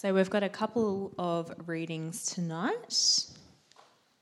So 0.00 0.14
we've 0.14 0.30
got 0.30 0.44
a 0.44 0.48
couple 0.48 1.12
of 1.18 1.52
readings 1.66 2.26
tonight. 2.26 3.26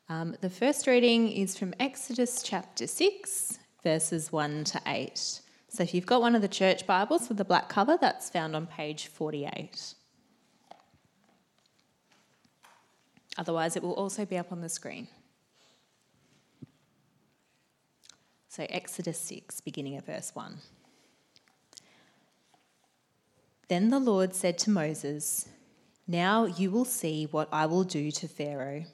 Um, 0.08 0.34
the 0.40 0.48
first 0.48 0.86
reading 0.86 1.30
is 1.30 1.58
from 1.58 1.74
Exodus 1.78 2.42
chapter 2.42 2.86
6, 2.86 3.58
verses 3.82 4.32
1 4.32 4.64
to 4.64 4.80
8. 4.86 5.42
So 5.68 5.82
if 5.82 5.92
you've 5.92 6.06
got 6.06 6.22
one 6.22 6.34
of 6.34 6.40
the 6.40 6.48
church 6.48 6.86
Bibles 6.86 7.28
with 7.28 7.36
the 7.36 7.44
black 7.44 7.68
cover, 7.68 7.98
that's 8.00 8.30
found 8.30 8.56
on 8.56 8.66
page 8.66 9.08
48. 9.08 9.92
Otherwise, 13.36 13.76
it 13.76 13.82
will 13.82 13.92
also 13.92 14.24
be 14.24 14.38
up 14.38 14.52
on 14.52 14.62
the 14.62 14.70
screen. 14.70 15.08
So, 18.48 18.66
Exodus 18.70 19.20
6, 19.20 19.60
beginning 19.60 19.96
at 19.96 20.06
verse 20.06 20.30
1. 20.32 20.56
Then 23.68 23.90
the 23.90 24.00
Lord 24.00 24.34
said 24.34 24.56
to 24.60 24.70
Moses, 24.70 25.50
Now 26.06 26.44
you 26.44 26.70
will 26.70 26.84
see 26.84 27.24
what 27.24 27.48
I 27.52 27.66
will 27.66 27.84
do 27.84 28.10
to 28.12 28.28
Pharaoh. 28.28 28.84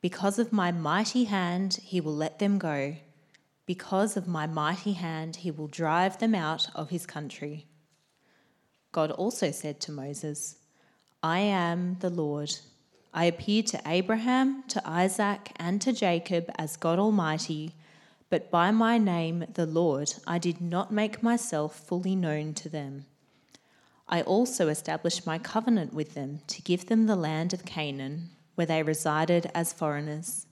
Because 0.00 0.38
of 0.38 0.52
my 0.52 0.72
mighty 0.72 1.24
hand, 1.24 1.78
he 1.82 2.00
will 2.00 2.14
let 2.14 2.38
them 2.38 2.58
go. 2.58 2.96
Because 3.66 4.16
of 4.16 4.26
my 4.26 4.46
mighty 4.46 4.94
hand, 4.94 5.36
he 5.36 5.50
will 5.50 5.68
drive 5.68 6.18
them 6.18 6.34
out 6.34 6.68
of 6.74 6.90
his 6.90 7.06
country. 7.06 7.66
God 8.90 9.12
also 9.12 9.52
said 9.52 9.78
to 9.80 9.92
Moses, 9.92 10.56
I 11.22 11.38
am 11.38 11.98
the 12.00 12.10
Lord. 12.10 12.52
I 13.14 13.26
appeared 13.26 13.66
to 13.68 13.80
Abraham, 13.86 14.64
to 14.68 14.82
Isaac, 14.88 15.52
and 15.56 15.80
to 15.82 15.92
Jacob 15.92 16.50
as 16.58 16.76
God 16.76 16.98
Almighty, 16.98 17.74
but 18.28 18.50
by 18.50 18.70
my 18.70 18.98
name, 18.98 19.44
the 19.54 19.66
Lord, 19.66 20.14
I 20.26 20.38
did 20.38 20.60
not 20.60 20.92
make 20.92 21.22
myself 21.22 21.78
fully 21.78 22.16
known 22.16 22.54
to 22.54 22.68
them. 22.68 23.06
I 24.12 24.22
also 24.22 24.66
established 24.66 25.24
my 25.24 25.38
covenant 25.38 25.94
with 25.94 26.14
them 26.14 26.40
to 26.48 26.62
give 26.62 26.86
them 26.86 27.06
the 27.06 27.14
land 27.14 27.54
of 27.54 27.64
Canaan, 27.64 28.30
where 28.56 28.66
they 28.66 28.82
resided 28.82 29.48
as 29.54 29.72
foreigners. 29.72 30.46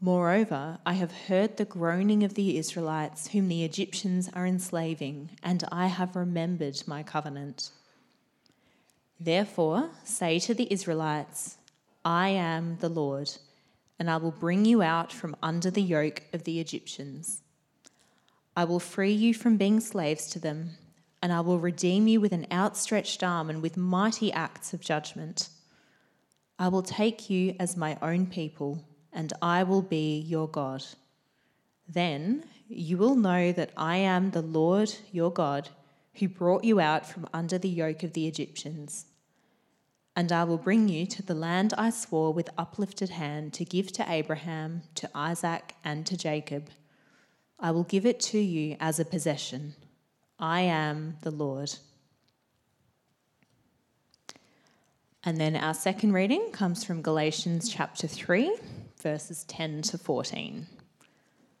Moreover, 0.00 0.78
I 0.86 0.94
have 0.94 1.26
heard 1.28 1.56
the 1.56 1.66
groaning 1.66 2.24
of 2.24 2.34
the 2.34 2.56
Israelites, 2.56 3.28
whom 3.28 3.48
the 3.48 3.64
Egyptians 3.64 4.30
are 4.32 4.46
enslaving, 4.46 5.30
and 5.42 5.62
I 5.70 5.88
have 5.88 6.16
remembered 6.16 6.82
my 6.86 7.02
covenant. 7.02 7.70
Therefore, 9.20 9.90
say 10.02 10.38
to 10.38 10.54
the 10.54 10.72
Israelites, 10.72 11.58
I 12.02 12.30
am 12.30 12.78
the 12.80 12.88
Lord, 12.88 13.30
and 13.98 14.08
I 14.08 14.16
will 14.16 14.30
bring 14.30 14.64
you 14.64 14.80
out 14.80 15.12
from 15.12 15.36
under 15.42 15.70
the 15.70 15.82
yoke 15.82 16.22
of 16.32 16.44
the 16.44 16.60
Egyptians. 16.60 17.42
I 18.56 18.64
will 18.64 18.80
free 18.80 19.12
you 19.12 19.34
from 19.34 19.58
being 19.58 19.80
slaves 19.80 20.28
to 20.30 20.38
them 20.38 20.78
and 21.22 21.32
I 21.32 21.40
will 21.40 21.58
redeem 21.58 22.06
you 22.06 22.20
with 22.20 22.32
an 22.32 22.46
outstretched 22.52 23.22
arm 23.22 23.50
and 23.50 23.62
with 23.62 23.76
mighty 23.76 24.32
acts 24.32 24.72
of 24.72 24.80
judgment. 24.80 25.48
I 26.58 26.68
will 26.68 26.82
take 26.82 27.28
you 27.30 27.54
as 27.58 27.76
my 27.76 27.98
own 28.02 28.26
people, 28.26 28.84
and 29.12 29.32
I 29.42 29.62
will 29.62 29.82
be 29.82 30.18
your 30.20 30.48
God. 30.48 30.84
Then 31.88 32.44
you 32.68 32.98
will 32.98 33.16
know 33.16 33.52
that 33.52 33.72
I 33.76 33.96
am 33.96 34.30
the 34.30 34.42
Lord 34.42 34.94
your 35.10 35.32
God, 35.32 35.70
who 36.14 36.28
brought 36.28 36.64
you 36.64 36.80
out 36.80 37.06
from 37.06 37.28
under 37.32 37.58
the 37.58 37.68
yoke 37.68 38.02
of 38.02 38.12
the 38.12 38.26
Egyptians. 38.26 39.06
And 40.14 40.32
I 40.32 40.44
will 40.44 40.58
bring 40.58 40.88
you 40.88 41.06
to 41.06 41.22
the 41.22 41.34
land 41.34 41.72
I 41.78 41.90
swore 41.90 42.32
with 42.32 42.50
uplifted 42.58 43.10
hand 43.10 43.52
to 43.54 43.64
give 43.64 43.92
to 43.92 44.10
Abraham, 44.10 44.82
to 44.96 45.08
Isaac, 45.14 45.76
and 45.84 46.04
to 46.06 46.16
Jacob. 46.16 46.70
I 47.60 47.70
will 47.70 47.84
give 47.84 48.04
it 48.04 48.18
to 48.20 48.38
you 48.38 48.76
as 48.80 48.98
a 48.98 49.04
possession 49.04 49.74
I 50.38 50.60
am 50.60 51.16
the 51.22 51.30
Lord. 51.30 51.74
And 55.24 55.38
then 55.38 55.56
our 55.56 55.74
second 55.74 56.12
reading 56.12 56.52
comes 56.52 56.84
from 56.84 57.02
Galatians 57.02 57.68
chapter 57.68 58.06
3, 58.06 58.56
verses 59.02 59.44
10 59.44 59.82
to 59.82 59.98
14. 59.98 60.66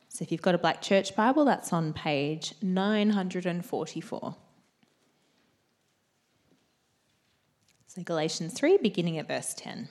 So 0.08 0.22
if 0.22 0.30
you've 0.30 0.42
got 0.42 0.54
a 0.54 0.58
black 0.58 0.80
church 0.80 1.16
Bible, 1.16 1.44
that's 1.44 1.72
on 1.72 1.92
page 1.92 2.54
944. 2.62 4.36
So 7.88 8.02
Galatians 8.02 8.52
3, 8.52 8.78
beginning 8.78 9.18
at 9.18 9.26
verse 9.26 9.54
10. 9.54 9.88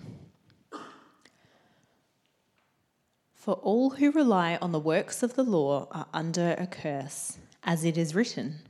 For 3.33 3.56
all 3.56 3.91
who 3.91 4.12
rely 4.12 4.57
on 4.62 4.72
the 4.72 4.79
works 4.79 5.23
of 5.23 5.35
the 5.35 5.44
law 5.44 5.88
are 5.91 6.07
under 6.13 6.56
a 6.57 6.67
curse, 6.67 7.38
as 7.63 7.83
it 7.83 7.97
is 7.97 8.16
written. 8.16 8.62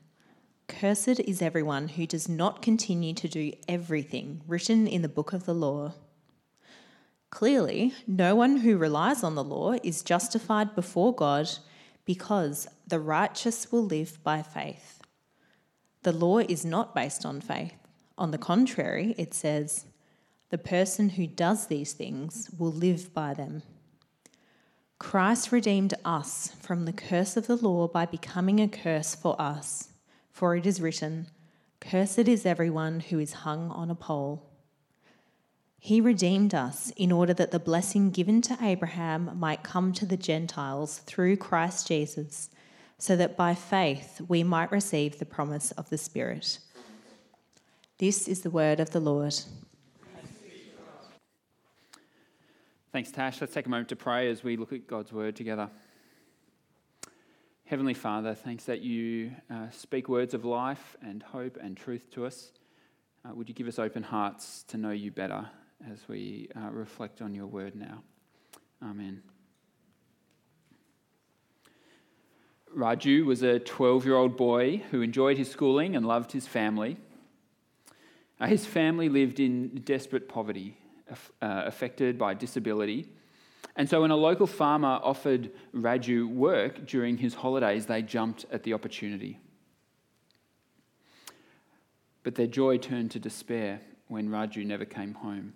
Cursed 0.67 1.19
is 1.21 1.41
everyone 1.41 1.87
who 1.89 2.05
does 2.05 2.27
not 2.27 2.61
continue 2.61 3.13
to 3.13 3.27
do 3.27 3.53
everything 3.67 4.41
written 4.47 4.85
in 4.85 5.01
the 5.01 5.09
book 5.09 5.33
of 5.33 5.45
the 5.45 5.53
law. 5.53 5.93
Clearly, 7.29 7.93
no 8.05 8.35
one 8.35 8.57
who 8.57 8.77
relies 8.77 9.23
on 9.23 9.35
the 9.35 9.43
law 9.43 9.73
is 9.83 10.03
justified 10.03 10.75
before 10.75 11.15
God 11.15 11.49
because 12.05 12.67
the 12.87 12.99
righteous 12.99 13.71
will 13.71 13.85
live 13.85 14.21
by 14.23 14.41
faith. 14.41 15.01
The 16.03 16.13
law 16.13 16.39
is 16.39 16.63
not 16.63 16.95
based 16.95 17.25
on 17.25 17.41
faith. 17.41 17.75
On 18.17 18.31
the 18.31 18.37
contrary, 18.37 19.13
it 19.17 19.33
says, 19.33 19.85
the 20.49 20.57
person 20.57 21.09
who 21.09 21.27
does 21.27 21.67
these 21.67 21.93
things 21.93 22.49
will 22.57 22.71
live 22.71 23.13
by 23.13 23.33
them. 23.33 23.63
Christ 24.99 25.51
redeemed 25.51 25.93
us 26.05 26.53
from 26.61 26.85
the 26.85 26.93
curse 26.93 27.35
of 27.35 27.47
the 27.47 27.57
law 27.57 27.87
by 27.87 28.05
becoming 28.05 28.59
a 28.59 28.67
curse 28.67 29.13
for 29.13 29.39
us. 29.39 29.89
For 30.37 30.55
it 30.55 30.67
is 30.67 30.79
written, 30.79 31.25
Cursed 31.79 32.27
is 32.27 32.45
everyone 32.45 32.99
who 32.99 33.17
is 33.17 33.41
hung 33.41 33.71
on 33.71 33.89
a 33.89 33.95
pole. 33.95 34.47
He 35.79 35.99
redeemed 35.99 36.53
us 36.53 36.91
in 36.95 37.11
order 37.11 37.33
that 37.33 37.49
the 37.49 37.57
blessing 37.57 38.11
given 38.11 38.43
to 38.43 38.57
Abraham 38.61 39.31
might 39.33 39.63
come 39.63 39.93
to 39.93 40.05
the 40.05 40.15
Gentiles 40.15 40.99
through 40.99 41.37
Christ 41.37 41.87
Jesus, 41.87 42.51
so 42.99 43.15
that 43.15 43.35
by 43.35 43.55
faith 43.55 44.21
we 44.27 44.43
might 44.43 44.71
receive 44.71 45.17
the 45.17 45.25
promise 45.25 45.71
of 45.71 45.89
the 45.89 45.97
Spirit. 45.97 46.59
This 47.97 48.27
is 48.27 48.41
the 48.41 48.51
word 48.51 48.79
of 48.79 48.91
the 48.91 48.99
Lord. 48.99 49.33
Thanks, 52.91 53.11
Tash. 53.11 53.41
Let's 53.41 53.55
take 53.55 53.65
a 53.65 53.69
moment 53.69 53.89
to 53.89 53.95
pray 53.95 54.29
as 54.29 54.43
we 54.43 54.55
look 54.55 54.71
at 54.71 54.85
God's 54.85 55.11
word 55.11 55.35
together. 55.35 55.71
Heavenly 57.67 57.95
Father, 57.95 58.33
thanks 58.33 58.63
that 58.63 58.79
you 58.79 59.29
uh, 59.51 59.69
speak 59.71 60.07
words 60.07 60.33
of 60.33 60.45
life 60.45 60.95
and 61.01 61.21
hope 61.21 61.57
and 61.61 61.75
truth 61.75 62.09
to 62.11 62.25
us. 62.25 62.53
Uh, 63.25 63.35
would 63.35 63.49
you 63.49 63.53
give 63.53 63.67
us 63.67 63.77
open 63.77 64.03
hearts 64.03 64.63
to 64.69 64.77
know 64.77 64.91
you 64.91 65.11
better 65.11 65.45
as 65.91 66.07
we 66.07 66.47
uh, 66.55 66.69
reflect 66.69 67.21
on 67.21 67.35
your 67.35 67.45
word 67.45 67.75
now? 67.75 68.03
Amen. 68.81 69.21
Raju 72.73 73.25
was 73.25 73.43
a 73.43 73.59
12 73.59 74.05
year 74.05 74.15
old 74.15 74.37
boy 74.37 74.77
who 74.91 75.01
enjoyed 75.01 75.37
his 75.37 75.51
schooling 75.51 75.97
and 75.97 76.05
loved 76.05 76.31
his 76.31 76.47
family. 76.47 76.95
Uh, 78.39 78.47
his 78.47 78.65
family 78.65 79.09
lived 79.09 79.41
in 79.41 79.81
desperate 79.83 80.29
poverty, 80.29 80.77
uh, 81.11 81.15
affected 81.65 82.17
by 82.17 82.33
disability 82.33 83.09
and 83.77 83.87
so 83.87 84.01
when 84.01 84.09
a 84.09 84.15
local 84.15 84.47
farmer 84.47 84.99
offered 85.03 85.51
Raju 85.73 86.29
work 86.29 86.87
during 86.87 87.17
his 87.17 87.35
holidays, 87.35 87.85
they 87.85 88.01
jumped 88.01 88.45
at 88.51 88.63
the 88.63 88.73
opportunity. 88.73 89.39
But 92.23 92.33
their 92.33 92.47
joy 92.47 92.79
turned 92.79 93.11
to 93.11 93.19
despair 93.19 93.81
when 94.07 94.29
Raju 94.29 94.65
never 94.65 94.83
came 94.83 95.13
home. 95.13 95.53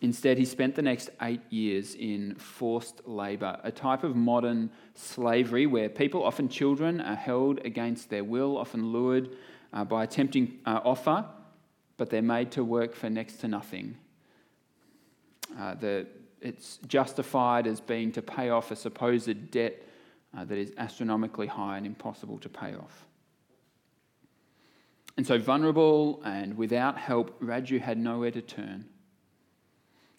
Instead, 0.00 0.38
he 0.38 0.44
spent 0.44 0.76
the 0.76 0.82
next 0.82 1.10
eight 1.20 1.40
years 1.50 1.96
in 1.96 2.36
forced 2.36 3.06
labour, 3.06 3.58
a 3.64 3.72
type 3.72 4.04
of 4.04 4.14
modern 4.14 4.70
slavery 4.94 5.66
where 5.66 5.88
people, 5.88 6.22
often 6.22 6.48
children, 6.48 7.00
are 7.00 7.16
held 7.16 7.58
against 7.64 8.08
their 8.08 8.24
will, 8.24 8.56
often 8.56 8.92
lured 8.92 9.36
uh, 9.72 9.84
by 9.84 10.04
a 10.04 10.06
tempting 10.06 10.58
uh, 10.64 10.80
offer, 10.84 11.24
but 11.96 12.08
they're 12.08 12.22
made 12.22 12.52
to 12.52 12.62
work 12.62 12.94
for 12.94 13.10
next 13.10 13.38
to 13.38 13.48
nothing 13.48 13.96
uh, 15.58 15.74
the, 15.74 16.06
it's 16.40 16.78
justified 16.86 17.66
as 17.66 17.80
being 17.80 18.12
to 18.12 18.22
pay 18.22 18.50
off 18.50 18.70
a 18.70 18.76
supposed 18.76 19.50
debt 19.50 19.82
uh, 20.36 20.44
that 20.44 20.58
is 20.58 20.72
astronomically 20.78 21.46
high 21.46 21.76
and 21.76 21.86
impossible 21.86 22.38
to 22.38 22.48
pay 22.48 22.74
off. 22.74 23.06
And 25.16 25.26
so, 25.26 25.38
vulnerable 25.38 26.22
and 26.24 26.56
without 26.56 26.96
help, 26.96 27.38
Raju 27.40 27.80
had 27.80 27.98
nowhere 27.98 28.30
to 28.30 28.40
turn. 28.40 28.86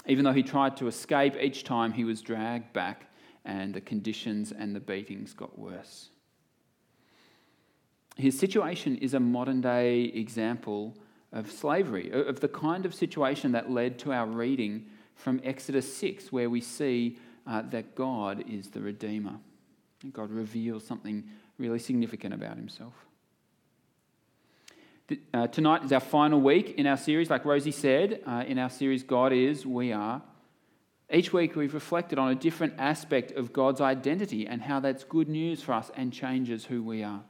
Even 0.05 0.23
though 0.23 0.33
he 0.33 0.43
tried 0.43 0.77
to 0.77 0.87
escape, 0.87 1.35
each 1.41 1.63
time 1.63 1.93
he 1.93 2.03
was 2.03 2.21
dragged 2.21 2.73
back, 2.73 3.07
and 3.45 3.73
the 3.73 3.81
conditions 3.81 4.51
and 4.51 4.75
the 4.75 4.79
beatings 4.79 5.33
got 5.33 5.57
worse. 5.57 6.09
His 8.15 8.37
situation 8.37 8.97
is 8.97 9.13
a 9.13 9.19
modern 9.19 9.61
day 9.61 10.03
example 10.03 10.95
of 11.31 11.51
slavery, 11.51 12.11
of 12.11 12.39
the 12.41 12.47
kind 12.47 12.85
of 12.85 12.93
situation 12.93 13.53
that 13.53 13.71
led 13.71 13.97
to 13.99 14.13
our 14.13 14.27
reading 14.27 14.85
from 15.15 15.41
Exodus 15.43 15.91
6, 15.97 16.31
where 16.31 16.49
we 16.49 16.61
see 16.61 17.17
uh, 17.47 17.61
that 17.63 17.95
God 17.95 18.43
is 18.49 18.69
the 18.69 18.81
Redeemer. 18.81 19.35
And 20.01 20.13
God 20.13 20.31
reveals 20.31 20.85
something 20.85 21.23
really 21.57 21.79
significant 21.79 22.33
about 22.33 22.57
himself. 22.57 22.93
Uh, 25.33 25.47
tonight 25.47 25.83
is 25.83 25.91
our 25.91 25.99
final 25.99 26.39
week 26.39 26.75
in 26.77 26.87
our 26.87 26.97
series, 26.97 27.29
like 27.29 27.45
Rosie 27.45 27.71
said, 27.71 28.21
uh, 28.25 28.43
in 28.47 28.57
our 28.57 28.69
series, 28.69 29.03
God 29.03 29.33
is, 29.33 29.65
we 29.65 29.91
are. 29.91 30.21
Each 31.11 31.31
week 31.33 31.55
we've 31.55 31.73
reflected 31.73 32.17
on 32.17 32.31
a 32.31 32.35
different 32.35 32.73
aspect 32.77 33.31
of 33.33 33.53
God's 33.53 33.81
identity 33.81 34.47
and 34.47 34.61
how 34.61 34.79
that's 34.79 35.03
good 35.03 35.27
news 35.27 35.61
for 35.61 35.73
us 35.73 35.91
and 35.95 36.11
changes 36.11 36.65
who 36.65 36.81
we 36.81 37.03
are. 37.03 37.21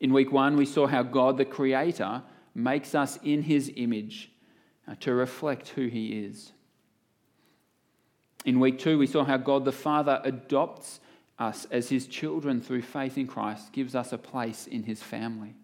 In 0.00 0.12
week 0.12 0.32
one, 0.32 0.56
we 0.56 0.66
saw 0.66 0.86
how 0.86 1.02
God, 1.02 1.36
the 1.36 1.44
Creator, 1.44 2.22
makes 2.54 2.94
us 2.94 3.18
in 3.22 3.42
His 3.42 3.70
image 3.76 4.30
to 4.96 5.14
reflect 5.14 5.68
who 5.70 5.86
He 5.86 6.24
is. 6.24 6.52
In 8.44 8.60
week 8.60 8.78
two, 8.78 8.98
we 8.98 9.06
saw 9.06 9.24
how 9.24 9.36
God 9.36 9.64
the 9.64 9.72
Father 9.72 10.20
adopts 10.24 11.00
us 11.38 11.66
as 11.70 11.88
his 11.88 12.06
children 12.06 12.60
through 12.60 12.82
faith 12.82 13.16
in 13.16 13.26
Christ, 13.26 13.72
gives 13.72 13.94
us 13.94 14.12
a 14.12 14.18
place 14.18 14.66
in 14.66 14.82
his 14.82 15.02
family. 15.02 15.54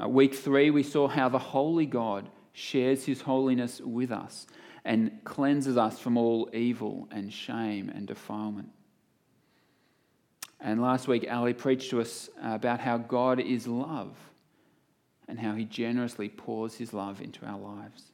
Uh, 0.00 0.08
week 0.08 0.34
three, 0.34 0.70
we 0.70 0.82
saw 0.82 1.08
how 1.08 1.28
the 1.28 1.38
Holy 1.38 1.86
God 1.86 2.28
shares 2.52 3.04
his 3.04 3.22
holiness 3.22 3.80
with 3.80 4.12
us 4.12 4.46
and 4.84 5.10
cleanses 5.24 5.76
us 5.76 5.98
from 5.98 6.16
all 6.16 6.48
evil 6.52 7.08
and 7.10 7.32
shame 7.32 7.88
and 7.88 8.06
defilement. 8.06 8.70
And 10.60 10.80
last 10.80 11.08
week, 11.08 11.26
Ali 11.30 11.54
preached 11.54 11.90
to 11.90 12.00
us 12.00 12.30
about 12.42 12.80
how 12.80 12.98
God 12.98 13.40
is 13.40 13.66
love 13.66 14.16
and 15.28 15.38
how 15.38 15.54
he 15.54 15.64
generously 15.64 16.28
pours 16.28 16.76
his 16.76 16.92
love 16.92 17.20
into 17.20 17.44
our 17.44 17.58
lives. 17.58 18.12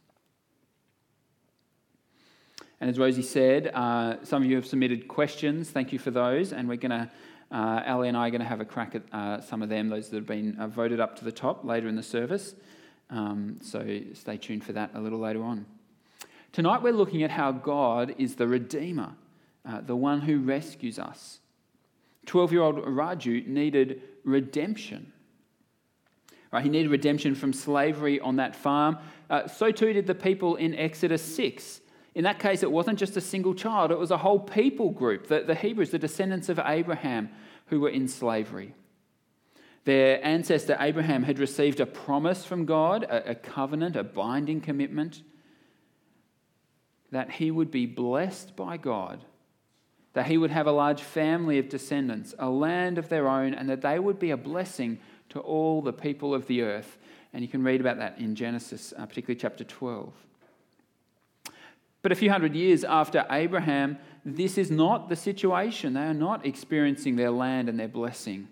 And 2.81 2.91
as 2.91 2.99
Rosie 2.99 3.23
said, 3.23 3.69
uh, 3.69 4.17
some 4.25 4.43
of 4.43 4.49
you 4.49 4.57
have 4.57 4.67
submitted 4.67 5.07
questions. 5.07 5.71
Thank 5.71 5.93
you 5.93 6.01
for 6.01 6.11
those. 6.11 6.53
And 6.53 6.69
we're 6.69 6.77
going 6.77 6.91
to, 6.91 7.11
uh, 7.53 7.83
Ali 7.87 8.09
and 8.09 8.17
I 8.17 8.27
are 8.27 8.31
going 8.31 8.41
to 8.41 8.47
have 8.47 8.61
a 8.61 8.65
crack 8.65 8.97
at 8.97 9.03
uh, 9.13 9.41
some 9.41 9.63
of 9.63 9.69
them, 9.69 9.89
those 9.89 10.09
that 10.09 10.17
have 10.17 10.27
been 10.27 10.59
uh, 10.59 10.67
voted 10.67 10.99
up 10.99 11.15
to 11.19 11.25
the 11.25 11.31
top 11.31 11.65
later 11.65 11.87
in 11.87 11.95
the 11.95 12.03
service. 12.03 12.57
Um, 13.09 13.59
so 13.63 14.01
stay 14.15 14.37
tuned 14.37 14.65
for 14.65 14.73
that 14.73 14.91
a 14.95 15.01
little 15.01 15.21
later 15.21 15.45
on. 15.45 15.67
Tonight 16.51 16.83
we're 16.83 16.93
looking 16.93 17.23
at 17.23 17.31
how 17.31 17.53
God 17.53 18.17
is 18.19 18.35
the 18.35 18.49
Redeemer, 18.49 19.13
uh, 19.65 19.81
the 19.81 19.95
one 19.95 20.23
who 20.23 20.41
rescues 20.41 20.99
us. 20.99 21.39
12 22.27 22.53
year 22.53 22.63
old 22.63 22.77
Raju 22.77 23.47
needed 23.47 24.03
redemption. 24.25 25.12
Right, 26.53 26.63
he 26.63 26.69
needed 26.69 26.91
redemption 26.91 27.35
from 27.35 27.55
slavery 27.55 28.21
on 28.21 28.37
that 28.37 28.55
farm. 28.55 28.99
Uh, 29.31 29.49
so 29.49 29.71
too 29.71 29.93
did 29.95 30.07
the 30.07 30.15
people 30.15 30.57
in 30.57 30.75
Exodus 30.75 31.23
6. 31.23 31.81
In 32.15 32.25
that 32.25 32.39
case, 32.39 32.63
it 32.63 32.71
wasn't 32.71 32.99
just 32.99 33.17
a 33.17 33.23
single 33.23 33.55
child, 33.55 33.91
it 33.91 33.99
was 33.99 34.11
a 34.11 34.19
whole 34.19 34.39
people 34.39 34.91
group, 34.91 35.29
the, 35.29 35.41
the 35.41 35.55
Hebrews, 35.55 35.91
the 35.91 35.99
descendants 35.99 36.51
of 36.51 36.61
Abraham, 36.63 37.31
who 37.67 37.81
were 37.81 37.89
in 37.89 38.07
slavery. 38.07 38.75
Their 39.85 40.25
ancestor 40.25 40.77
Abraham 40.79 41.23
had 41.23 41.39
received 41.39 41.81
a 41.81 41.87
promise 41.87 42.45
from 42.45 42.67
God, 42.67 43.05
a, 43.05 43.31
a 43.31 43.35
covenant, 43.35 43.97
a 43.97 44.05
binding 44.05 44.61
commitment, 44.61 45.23
that 47.11 47.31
he 47.31 47.51
would 47.51 47.71
be 47.71 47.87
blessed 47.87 48.55
by 48.55 48.77
God, 48.77 49.25
that 50.13 50.27
he 50.27 50.37
would 50.37 50.51
have 50.51 50.67
a 50.67 50.73
large 50.73 51.03
family 51.03 51.59
of 51.59 51.71
descendants, 51.71 52.35
a 52.39 52.51
land 52.51 52.99
of 52.99 53.09
their 53.09 53.27
own, 53.27 53.55
and 53.55 53.71
that 53.71 53.81
they 53.81 53.99
would 53.99 54.19
be 54.19 54.31
a 54.31 54.37
blessing 54.37 55.01
to 55.33 55.41
all 55.41 55.83
the 55.83 55.93
people 55.93 56.35
of 56.35 56.47
the 56.47 56.63
earth. 56.63 56.99
And 57.33 57.43
you 57.43 57.49
can 57.49 57.63
read 57.63 57.81
about 57.81 57.99
that 57.99 58.19
in 58.19 58.35
Genesis, 58.35 58.93
uh, 58.97 59.07
particularly 59.07 59.41
chapter 59.41 59.65
12. 59.65 60.13
But 62.03 62.13
a 62.13 62.15
few 62.15 62.31
hundred 62.31 62.55
years 62.55 62.85
after 62.85 63.25
Abraham, 63.31 63.97
this 64.25 64.59
is 64.59 64.71
not 64.71 65.09
the 65.09 65.17
situation. 65.17 65.95
They 65.95 66.03
are 66.03 66.15
not 66.15 66.45
experiencing 66.45 67.17
their 67.17 67.31
land 67.31 67.69
and 67.69 67.79
their 67.79 67.89
blessing. 67.89 68.49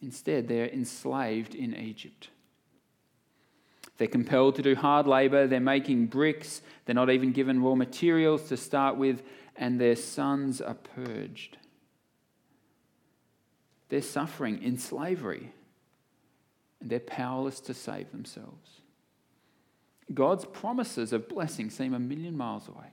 Instead, 0.00 0.48
they're 0.48 0.68
enslaved 0.68 1.54
in 1.54 1.76
Egypt. 1.76 2.30
They're 3.98 4.08
compelled 4.08 4.56
to 4.56 4.62
do 4.62 4.74
hard 4.74 5.06
labor, 5.06 5.46
they're 5.46 5.60
making 5.60 6.06
bricks, 6.06 6.62
they're 6.84 6.94
not 6.94 7.10
even 7.10 7.30
given 7.30 7.62
raw 7.62 7.76
materials 7.76 8.48
to 8.48 8.56
start 8.56 8.96
with, 8.96 9.22
and 9.54 9.80
their 9.80 9.94
sons 9.94 10.60
are 10.60 10.74
purged. 10.74 11.58
They're 13.92 14.00
suffering 14.00 14.62
in 14.62 14.78
slavery, 14.78 15.52
and 16.80 16.88
they're 16.88 16.98
powerless 16.98 17.60
to 17.60 17.74
save 17.74 18.10
themselves. 18.10 18.80
God's 20.14 20.46
promises 20.46 21.12
of 21.12 21.28
blessing 21.28 21.68
seem 21.68 21.92
a 21.92 21.98
million 21.98 22.34
miles 22.34 22.68
away. 22.68 22.86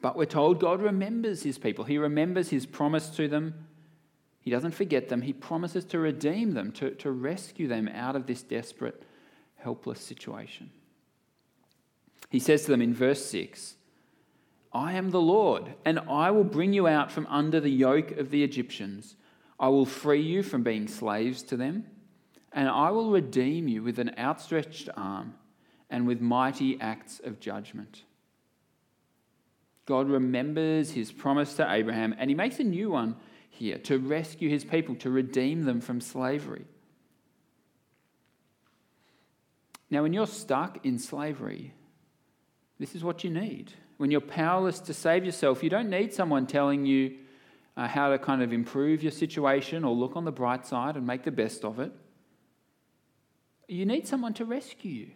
But 0.00 0.16
we're 0.16 0.24
told 0.24 0.58
God 0.58 0.80
remembers 0.80 1.42
his 1.42 1.58
people. 1.58 1.84
He 1.84 1.98
remembers 1.98 2.48
his 2.48 2.64
promise 2.64 3.10
to 3.10 3.28
them. 3.28 3.66
He 4.40 4.50
doesn't 4.50 4.72
forget 4.72 5.10
them. 5.10 5.20
He 5.20 5.34
promises 5.34 5.84
to 5.84 5.98
redeem 5.98 6.54
them, 6.54 6.72
to, 6.72 6.92
to 6.92 7.10
rescue 7.10 7.68
them 7.68 7.88
out 7.88 8.16
of 8.16 8.26
this 8.26 8.42
desperate, 8.42 9.02
helpless 9.56 10.00
situation. 10.00 10.70
He 12.30 12.38
says 12.38 12.64
to 12.64 12.70
them 12.70 12.80
in 12.80 12.94
verse 12.94 13.22
6 13.26 13.74
I 14.72 14.92
am 14.92 15.10
the 15.10 15.20
Lord, 15.20 15.74
and 15.84 15.98
I 15.98 16.30
will 16.30 16.44
bring 16.44 16.72
you 16.72 16.86
out 16.86 17.10
from 17.10 17.26
under 17.26 17.60
the 17.60 17.70
yoke 17.70 18.12
of 18.12 18.30
the 18.30 18.44
Egyptians. 18.44 19.16
I 19.58 19.68
will 19.68 19.86
free 19.86 20.22
you 20.22 20.42
from 20.42 20.62
being 20.62 20.86
slaves 20.86 21.42
to 21.44 21.56
them 21.56 21.86
and 22.52 22.68
I 22.68 22.90
will 22.90 23.10
redeem 23.10 23.68
you 23.68 23.82
with 23.82 23.98
an 23.98 24.12
outstretched 24.18 24.88
arm 24.96 25.34
and 25.88 26.06
with 26.06 26.20
mighty 26.20 26.80
acts 26.80 27.20
of 27.24 27.40
judgment. 27.40 28.02
God 29.86 30.08
remembers 30.08 30.92
his 30.92 31.10
promise 31.10 31.54
to 31.54 31.72
Abraham, 31.72 32.14
and 32.18 32.30
he 32.30 32.36
makes 32.36 32.60
a 32.60 32.64
new 32.64 32.90
one 32.90 33.16
here 33.48 33.78
to 33.78 33.98
rescue 33.98 34.48
his 34.48 34.64
people, 34.64 34.94
to 34.96 35.10
redeem 35.10 35.64
them 35.64 35.80
from 35.80 36.00
slavery. 36.00 36.64
Now, 39.90 40.02
when 40.02 40.12
you're 40.12 40.28
stuck 40.28 40.84
in 40.86 40.98
slavery, 41.00 41.74
this 42.78 42.94
is 42.94 43.02
what 43.02 43.24
you 43.24 43.30
need. 43.30 43.72
When 44.00 44.10
you're 44.10 44.22
powerless 44.22 44.80
to 44.80 44.94
save 44.94 45.26
yourself, 45.26 45.62
you 45.62 45.68
don't 45.68 45.90
need 45.90 46.14
someone 46.14 46.46
telling 46.46 46.86
you 46.86 47.18
uh, 47.76 47.86
how 47.86 48.08
to 48.08 48.18
kind 48.18 48.42
of 48.42 48.50
improve 48.50 49.02
your 49.02 49.12
situation 49.12 49.84
or 49.84 49.94
look 49.94 50.16
on 50.16 50.24
the 50.24 50.32
bright 50.32 50.64
side 50.66 50.96
and 50.96 51.06
make 51.06 51.22
the 51.22 51.30
best 51.30 51.64
of 51.64 51.78
it 51.78 51.92
you 53.70 53.86
need 53.86 54.06
someone 54.06 54.34
to 54.34 54.44
rescue 54.44 54.90
you. 54.90 55.10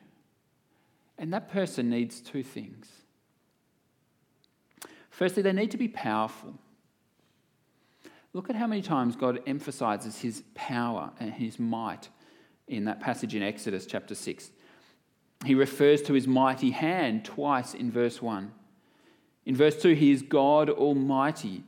And 1.18 1.32
that 1.32 1.50
person 1.50 1.90
needs 1.90 2.20
two 2.20 2.42
things. 2.42 2.88
Firstly, 5.10 5.42
they 5.42 5.52
need 5.52 5.70
to 5.72 5.76
be 5.76 5.88
powerful. 5.88 6.54
Look 8.32 8.50
at 8.50 8.56
how 8.56 8.66
many 8.66 8.82
times 8.82 9.14
God 9.14 9.40
emphasizes 9.46 10.18
his 10.18 10.42
power 10.54 11.10
and 11.20 11.32
his 11.32 11.58
might 11.58 12.08
in 12.66 12.84
that 12.86 13.00
passage 13.00 13.34
in 13.34 13.42
Exodus 13.42 13.86
chapter 13.86 14.14
6. 14.14 14.50
He 15.44 15.54
refers 15.54 16.02
to 16.02 16.14
his 16.14 16.26
mighty 16.26 16.70
hand 16.70 17.24
twice 17.24 17.74
in 17.74 17.90
verse 17.90 18.20
1. 18.20 18.50
In 19.46 19.54
verse 19.54 19.80
2, 19.80 19.94
he 19.94 20.10
is 20.10 20.22
God 20.22 20.70
Almighty. 20.70 21.64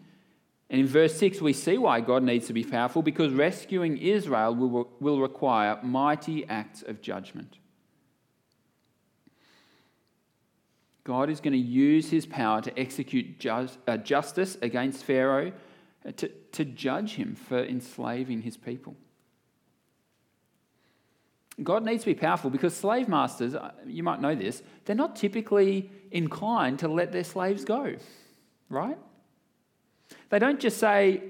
And 0.71 0.81
in 0.81 0.87
verse 0.87 1.17
6, 1.17 1.41
we 1.41 1.53
see 1.53 1.79
why 1.79 2.01
God 2.01 2.23
needs 2.23 2.47
to 2.47 2.53
be 2.53 2.65
powerful 2.65 3.03
because 3.03 3.33
rescuing 3.33 3.99
Israel 3.99 4.55
will, 4.55 4.89
will 4.99 5.21
require 5.21 5.79
mighty 5.83 6.47
acts 6.49 6.83
of 6.83 7.01
judgment. 7.01 7.59
God 11.05 11.31
is 11.31 11.41
going 11.41 11.53
to 11.53 11.59
use 11.59 12.11
his 12.11 12.27
power 12.27 12.61
to 12.63 12.77
execute 12.77 13.39
just, 13.39 13.79
uh, 13.87 13.97
justice 13.97 14.59
against 14.61 15.05
Pharaoh, 15.05 15.53
uh, 16.05 16.11
to, 16.17 16.29
to 16.51 16.65
judge 16.65 17.15
him 17.15 17.37
for 17.37 17.63
enslaving 17.63 18.43
his 18.43 18.57
people. 18.57 18.97
God 21.63 21.85
needs 21.85 22.05
to 22.05 22.11
be 22.11 22.15
powerful 22.15 22.51
because 22.51 22.75
slave 22.75 23.09
masters, 23.09 23.55
uh, 23.55 23.73
you 23.87 24.03
might 24.03 24.21
know 24.21 24.35
this, 24.35 24.63
they're 24.85 24.97
not 24.97 25.17
typically 25.17 25.91
inclined 26.11 26.81
to 26.81 26.89
let 26.89 27.13
their 27.13 27.25
slaves 27.25 27.65
go, 27.65 27.97
right? 28.69 28.99
They 30.29 30.39
don't 30.39 30.61
just 30.61 30.79
say, 30.79 31.23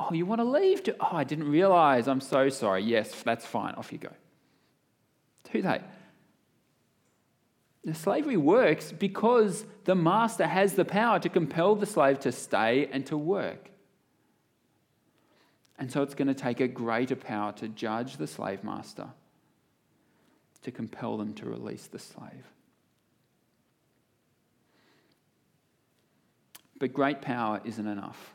Oh, 0.00 0.14
you 0.14 0.24
want 0.24 0.40
to 0.40 0.46
leave? 0.46 0.80
Oh, 0.98 1.08
I 1.12 1.24
didn't 1.24 1.48
realize. 1.50 2.08
I'm 2.08 2.22
so 2.22 2.48
sorry. 2.48 2.82
Yes, 2.82 3.22
that's 3.22 3.44
fine. 3.44 3.74
Off 3.74 3.92
you 3.92 3.98
go. 3.98 4.08
Do 5.52 5.60
they? 5.60 5.80
The 7.84 7.94
slavery 7.94 8.38
works 8.38 8.92
because 8.92 9.66
the 9.84 9.94
master 9.94 10.46
has 10.46 10.74
the 10.74 10.86
power 10.86 11.18
to 11.18 11.28
compel 11.28 11.74
the 11.74 11.86
slave 11.86 12.18
to 12.20 12.32
stay 12.32 12.88
and 12.90 13.04
to 13.06 13.16
work. 13.16 13.70
And 15.78 15.90
so 15.90 16.02
it's 16.02 16.14
going 16.14 16.28
to 16.28 16.34
take 16.34 16.60
a 16.60 16.68
greater 16.68 17.16
power 17.16 17.52
to 17.52 17.68
judge 17.68 18.16
the 18.16 18.26
slave 18.26 18.64
master, 18.64 19.08
to 20.62 20.70
compel 20.70 21.16
them 21.16 21.32
to 21.34 21.46
release 21.46 21.86
the 21.86 21.98
slave. 21.98 22.46
But 26.78 26.92
great 26.92 27.20
power 27.20 27.60
isn't 27.64 27.86
enough. 27.86 28.34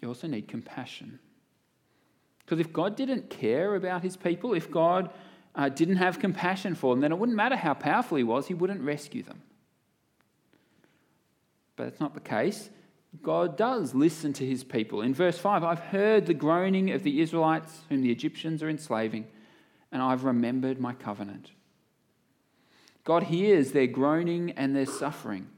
You 0.00 0.08
also 0.08 0.26
need 0.26 0.48
compassion. 0.48 1.18
Because 2.44 2.60
if 2.60 2.72
God 2.72 2.96
didn't 2.96 3.30
care 3.30 3.74
about 3.74 4.02
his 4.02 4.16
people, 4.16 4.54
if 4.54 4.70
God 4.70 5.10
uh, 5.54 5.68
didn't 5.68 5.96
have 5.96 6.18
compassion 6.18 6.74
for 6.74 6.94
them, 6.94 7.00
then 7.00 7.12
it 7.12 7.18
wouldn't 7.18 7.36
matter 7.36 7.56
how 7.56 7.74
powerful 7.74 8.18
he 8.18 8.24
was, 8.24 8.46
he 8.46 8.54
wouldn't 8.54 8.82
rescue 8.82 9.22
them. 9.22 9.42
But 11.76 11.88
it's 11.88 12.00
not 12.00 12.14
the 12.14 12.20
case. 12.20 12.70
God 13.22 13.56
does 13.56 13.94
listen 13.94 14.32
to 14.34 14.46
his 14.46 14.64
people. 14.64 15.00
In 15.02 15.14
verse 15.14 15.38
5, 15.38 15.62
I've 15.62 15.78
heard 15.78 16.26
the 16.26 16.34
groaning 16.34 16.90
of 16.90 17.02
the 17.02 17.20
Israelites 17.20 17.80
whom 17.88 18.02
the 18.02 18.10
Egyptians 18.10 18.62
are 18.62 18.68
enslaving, 18.68 19.26
and 19.92 20.02
I've 20.02 20.24
remembered 20.24 20.80
my 20.80 20.92
covenant. 20.92 21.50
God 23.04 23.24
hears 23.24 23.72
their 23.72 23.86
groaning 23.86 24.50
and 24.52 24.74
their 24.74 24.86
suffering. 24.86 25.48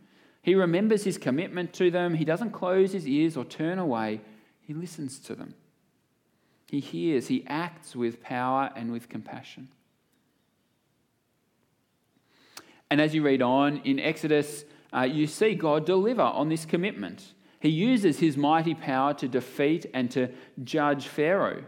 He 0.43 0.55
remembers 0.55 1.05
his 1.05 1.19
commitment 1.19 1.73
to 1.75 1.91
them. 1.91 2.15
He 2.15 2.25
doesn't 2.25 2.53
close 2.53 2.93
his 2.93 3.07
ears 3.09 3.37
or 3.37 3.45
turn 3.45 3.79
away, 3.79 4.21
he 4.61 4.75
listens 4.75 5.19
to 5.21 5.35
them. 5.35 5.55
He 6.67 6.81
hears, 6.81 7.29
he 7.29 7.45
acts 7.47 7.97
with 7.97 8.23
power 8.23 8.71
and 8.77 8.93
with 8.93 9.09
compassion. 9.09 9.69
And 12.91 13.01
as 13.01 13.15
you 13.15 13.23
read 13.23 13.41
on 13.41 13.79
in 13.85 13.99
Exodus, 13.99 14.65
uh, 14.95 15.03
you 15.03 15.27
see 15.27 15.55
God 15.55 15.87
deliver 15.87 16.23
on 16.23 16.49
this 16.49 16.65
commitment. 16.65 17.33
He 17.61 17.71
uses 17.71 18.21
his 18.21 18.37
mighty 18.37 18.75
power 18.75 19.15
to 19.15 19.29
defeat 19.29 19.87
and 19.93 20.11
to 20.13 20.29
judge 20.63 21.09
Pharaoh. 21.09 21.65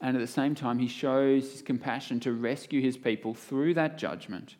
And 0.00 0.16
at 0.16 0.20
the 0.20 0.26
same 0.26 0.54
time, 0.54 0.78
he 0.78 0.86
shows 0.86 1.50
his 1.50 1.62
compassion 1.62 2.20
to 2.20 2.32
rescue 2.32 2.80
his 2.80 2.96
people 2.96 3.34
through 3.34 3.74
that 3.74 3.98
judgment. 3.98 4.56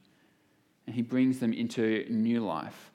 And 0.87 0.97
he 0.97 1.03
brings 1.03 1.39
them 1.39 1.53
into 1.53 2.07
new 2.09 2.45
life. 2.45 2.91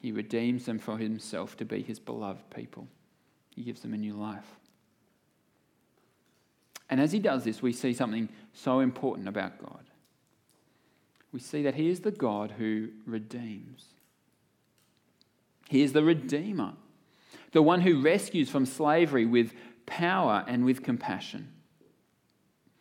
He 0.00 0.12
redeems 0.12 0.64
them 0.64 0.78
for 0.78 0.96
himself 0.96 1.56
to 1.56 1.64
be 1.64 1.82
his 1.82 1.98
beloved 1.98 2.48
people. 2.50 2.86
He 3.54 3.62
gives 3.62 3.80
them 3.80 3.92
a 3.92 3.98
new 3.98 4.14
life. 4.14 4.58
And 6.88 7.00
as 7.00 7.12
he 7.12 7.18
does 7.18 7.44
this, 7.44 7.60
we 7.60 7.72
see 7.72 7.92
something 7.92 8.28
so 8.52 8.80
important 8.80 9.28
about 9.28 9.58
God. 9.58 9.84
We 11.32 11.40
see 11.40 11.62
that 11.64 11.74
he 11.74 11.90
is 11.90 12.00
the 12.00 12.10
God 12.10 12.52
who 12.52 12.88
redeems. 13.04 13.84
He 15.68 15.82
is 15.82 15.92
the 15.92 16.02
Redeemer, 16.02 16.72
the 17.52 17.62
one 17.62 17.82
who 17.82 18.02
rescues 18.02 18.48
from 18.48 18.66
slavery 18.66 19.26
with 19.26 19.52
power 19.84 20.42
and 20.48 20.64
with 20.64 20.82
compassion. 20.82 21.52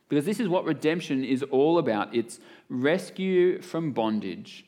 Because 0.08 0.26
this 0.26 0.40
is 0.40 0.48
what 0.48 0.64
redemption 0.64 1.26
is 1.26 1.44
all 1.44 1.78
about 1.78 2.16
it's 2.16 2.40
rescue 2.70 3.62
from 3.62 3.92
bondage 3.92 4.66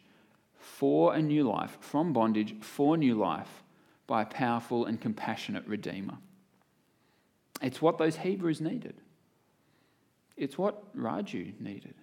for 0.57 1.15
a 1.15 1.21
new 1.21 1.49
life, 1.49 1.77
from 1.79 2.11
bondage 2.11 2.55
for 2.61 2.97
new 2.97 3.15
life 3.15 3.63
by 4.05 4.23
a 4.23 4.25
powerful 4.25 4.85
and 4.85 4.99
compassionate 4.99 5.65
Redeemer. 5.65 6.17
It's 7.61 7.81
what 7.81 7.97
those 7.97 8.17
Hebrews 8.17 8.59
needed. 8.59 8.95
It's 10.35 10.57
what 10.57 10.95
Raju 10.97 11.59
needed. 11.61 11.95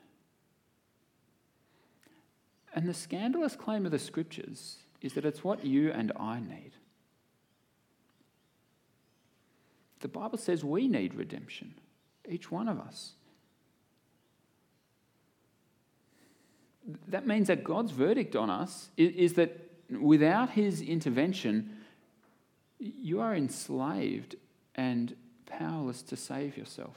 And 2.74 2.88
the 2.88 2.94
scandalous 2.94 3.54
claim 3.54 3.84
of 3.84 3.92
the 3.92 3.98
scriptures 3.98 4.78
is 5.02 5.12
that 5.14 5.24
it's 5.24 5.44
what 5.44 5.64
you 5.64 5.90
and 5.92 6.12
I 6.18 6.40
need. 6.40 6.72
The 10.00 10.08
Bible 10.08 10.38
says 10.38 10.62
we 10.64 10.88
need 10.88 11.14
redemption, 11.14 11.74
each 12.28 12.50
one 12.50 12.68
of 12.68 12.78
us. 12.78 13.12
That 17.08 17.26
means 17.26 17.48
that 17.48 17.64
God's 17.64 17.90
verdict 17.90 18.36
on 18.36 18.48
us 18.48 18.90
is, 18.96 19.32
that 19.34 19.70
without 19.90 20.50
his 20.50 20.80
intervention, 20.80 21.78
you 22.78 23.20
are 23.20 23.34
enslaved 23.34 24.36
and 24.74 25.16
powerless 25.46 26.02
to 26.02 26.16
save 26.16 26.56
yourself, 26.56 26.96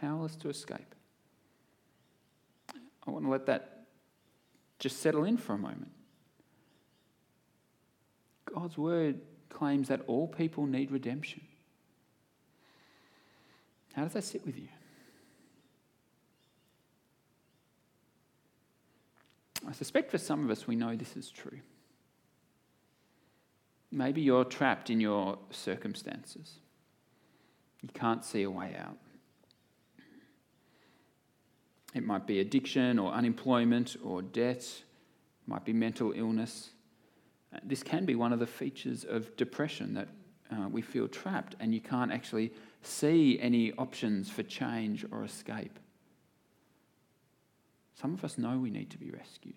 powerless 0.00 0.34
to 0.36 0.48
escape. 0.48 0.94
I 3.06 3.10
want 3.10 3.24
to 3.24 3.30
let 3.30 3.46
that 3.46 3.84
just 4.78 5.00
settle 5.00 5.24
in 5.24 5.36
for 5.36 5.52
a 5.52 5.58
moment. 5.58 5.90
God's 8.54 8.76
word 8.76 9.20
claims 9.48 9.88
that 9.88 10.02
all 10.06 10.26
people 10.26 10.66
need 10.66 10.90
redemption. 10.90 11.40
How 13.94 14.02
does 14.02 14.12
that 14.14 14.24
sit 14.24 14.44
with 14.44 14.58
you? 14.58 14.68
I 19.68 19.72
suspect 19.72 20.10
for 20.10 20.18
some 20.18 20.44
of 20.44 20.50
us, 20.50 20.66
we 20.66 20.76
know 20.76 20.96
this 20.96 21.16
is 21.16 21.30
true. 21.30 21.60
Maybe 23.90 24.22
you're 24.22 24.44
trapped 24.44 24.90
in 24.90 25.00
your 25.00 25.38
circumstances. 25.50 26.56
You 27.82 27.90
can't 27.94 28.24
see 28.24 28.42
a 28.42 28.50
way 28.50 28.74
out. 28.78 28.96
It 31.94 32.04
might 32.04 32.26
be 32.26 32.40
addiction 32.40 32.98
or 32.98 33.12
unemployment 33.12 33.96
or 34.02 34.22
debt, 34.22 34.60
it 34.60 35.48
might 35.48 35.64
be 35.64 35.72
mental 35.72 36.12
illness. 36.14 36.71
This 37.62 37.82
can 37.82 38.04
be 38.04 38.14
one 38.14 38.32
of 38.32 38.38
the 38.38 38.46
features 38.46 39.04
of 39.04 39.36
depression 39.36 39.94
that 39.94 40.08
uh, 40.50 40.68
we 40.68 40.82
feel 40.82 41.08
trapped 41.08 41.54
and 41.60 41.74
you 41.74 41.80
can't 41.80 42.12
actually 42.12 42.52
see 42.82 43.38
any 43.40 43.72
options 43.74 44.30
for 44.30 44.42
change 44.42 45.04
or 45.10 45.24
escape. 45.24 45.78
Some 47.94 48.14
of 48.14 48.24
us 48.24 48.38
know 48.38 48.58
we 48.58 48.70
need 48.70 48.90
to 48.90 48.98
be 48.98 49.10
rescued. 49.10 49.54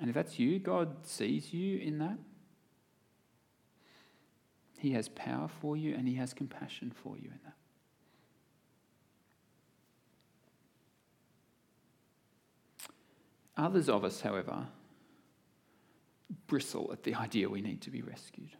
And 0.00 0.08
if 0.08 0.14
that's 0.14 0.38
you, 0.38 0.58
God 0.58 1.06
sees 1.06 1.52
you 1.52 1.78
in 1.78 1.98
that. 1.98 2.18
He 4.78 4.92
has 4.92 5.08
power 5.10 5.48
for 5.60 5.76
you 5.76 5.94
and 5.94 6.08
He 6.08 6.14
has 6.14 6.32
compassion 6.32 6.90
for 6.90 7.16
you 7.16 7.30
in 7.30 7.38
that. 7.44 7.54
Others 13.56 13.88
of 13.88 14.04
us, 14.04 14.20
however, 14.20 14.66
bristle 16.46 16.90
at 16.92 17.02
the 17.02 17.14
idea 17.14 17.48
we 17.48 17.60
need 17.60 17.82
to 17.82 17.90
be 17.90 18.02
rescued. 18.02 18.50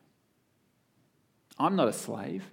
I'm 1.59 1.77
not 1.77 1.89
a 1.89 1.93
slave. 1.93 2.51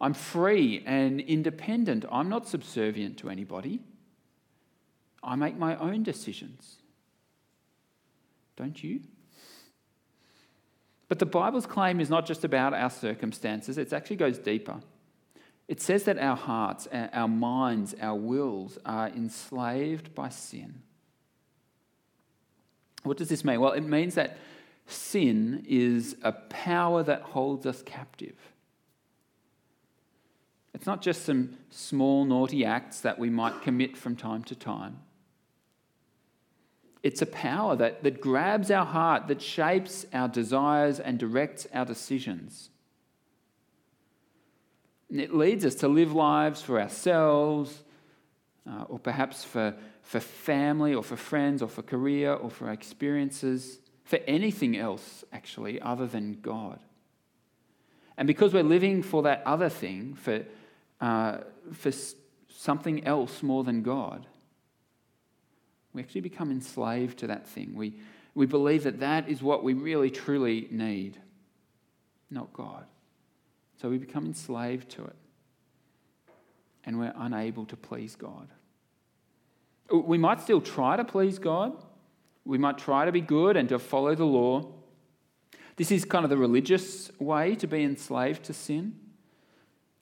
I'm 0.00 0.14
free 0.14 0.82
and 0.86 1.20
independent. 1.20 2.04
I'm 2.10 2.28
not 2.28 2.48
subservient 2.48 3.18
to 3.18 3.30
anybody. 3.30 3.80
I 5.22 5.36
make 5.36 5.56
my 5.58 5.76
own 5.76 6.02
decisions. 6.02 6.76
Don't 8.56 8.82
you? 8.82 9.00
But 11.08 11.18
the 11.18 11.26
Bible's 11.26 11.66
claim 11.66 12.00
is 12.00 12.08
not 12.08 12.24
just 12.24 12.44
about 12.44 12.72
our 12.72 12.88
circumstances, 12.88 13.78
it 13.78 13.92
actually 13.92 14.16
goes 14.16 14.38
deeper. 14.38 14.80
It 15.66 15.80
says 15.80 16.04
that 16.04 16.18
our 16.18 16.36
hearts, 16.36 16.88
our 16.92 17.28
minds, 17.28 17.94
our 18.00 18.16
wills 18.16 18.78
are 18.84 19.08
enslaved 19.08 20.14
by 20.14 20.28
sin. 20.28 20.82
What 23.02 23.16
does 23.16 23.28
this 23.28 23.44
mean? 23.44 23.60
Well, 23.60 23.72
it 23.72 23.82
means 23.82 24.14
that 24.14 24.38
sin 24.86 25.64
is 25.68 26.16
a 26.22 26.32
power 26.32 27.02
that 27.02 27.22
holds 27.22 27.66
us 27.66 27.82
captive. 27.82 28.36
It's 30.74 30.86
not 30.86 31.02
just 31.02 31.24
some 31.24 31.56
small 31.70 32.24
naughty 32.24 32.64
acts 32.64 33.00
that 33.00 33.18
we 33.18 33.30
might 33.30 33.62
commit 33.62 33.96
from 33.96 34.16
time 34.16 34.44
to 34.44 34.54
time. 34.54 35.00
It's 37.02 37.22
a 37.22 37.26
power 37.26 37.76
that, 37.76 38.02
that 38.02 38.20
grabs 38.20 38.70
our 38.70 38.84
heart, 38.84 39.28
that 39.28 39.40
shapes 39.40 40.04
our 40.12 40.28
desires 40.28 41.00
and 41.00 41.18
directs 41.18 41.66
our 41.72 41.84
decisions. 41.84 42.70
And 45.10 45.20
it 45.20 45.34
leads 45.34 45.64
us 45.64 45.74
to 45.76 45.88
live 45.88 46.12
lives 46.12 46.62
for 46.62 46.80
ourselves, 46.80 47.82
uh, 48.70 48.84
or 48.88 48.98
perhaps 48.98 49.42
for 49.42 49.74
for 50.10 50.18
family 50.18 50.92
or 50.92 51.04
for 51.04 51.14
friends 51.14 51.62
or 51.62 51.68
for 51.68 51.82
career 51.82 52.32
or 52.32 52.50
for 52.50 52.68
experiences, 52.72 53.78
for 54.02 54.18
anything 54.26 54.76
else, 54.76 55.22
actually, 55.32 55.80
other 55.80 56.04
than 56.04 56.40
God. 56.42 56.80
And 58.16 58.26
because 58.26 58.52
we're 58.52 58.64
living 58.64 59.04
for 59.04 59.22
that 59.22 59.40
other 59.46 59.68
thing, 59.68 60.14
for, 60.14 60.42
uh, 61.00 61.38
for 61.72 61.92
something 62.48 63.06
else 63.06 63.40
more 63.40 63.62
than 63.62 63.84
God, 63.84 64.26
we 65.92 66.02
actually 66.02 66.22
become 66.22 66.50
enslaved 66.50 67.20
to 67.20 67.28
that 67.28 67.46
thing. 67.46 67.76
We, 67.76 67.94
we 68.34 68.46
believe 68.46 68.82
that 68.82 68.98
that 68.98 69.28
is 69.28 69.44
what 69.44 69.62
we 69.62 69.74
really 69.74 70.10
truly 70.10 70.66
need, 70.72 71.18
not 72.32 72.52
God. 72.52 72.84
So 73.80 73.88
we 73.88 73.98
become 73.98 74.26
enslaved 74.26 74.90
to 74.90 75.04
it. 75.04 75.16
And 76.84 76.98
we're 76.98 77.14
unable 77.16 77.64
to 77.66 77.76
please 77.76 78.16
God. 78.16 78.48
We 79.92 80.18
might 80.18 80.40
still 80.40 80.60
try 80.60 80.96
to 80.96 81.04
please 81.04 81.38
God. 81.38 81.72
We 82.44 82.58
might 82.58 82.78
try 82.78 83.04
to 83.04 83.12
be 83.12 83.20
good 83.20 83.56
and 83.56 83.68
to 83.68 83.78
follow 83.78 84.14
the 84.14 84.24
law. 84.24 84.72
This 85.76 85.90
is 85.90 86.04
kind 86.04 86.24
of 86.24 86.30
the 86.30 86.36
religious 86.36 87.10
way 87.18 87.54
to 87.56 87.66
be 87.66 87.82
enslaved 87.82 88.44
to 88.44 88.52
sin. 88.52 88.96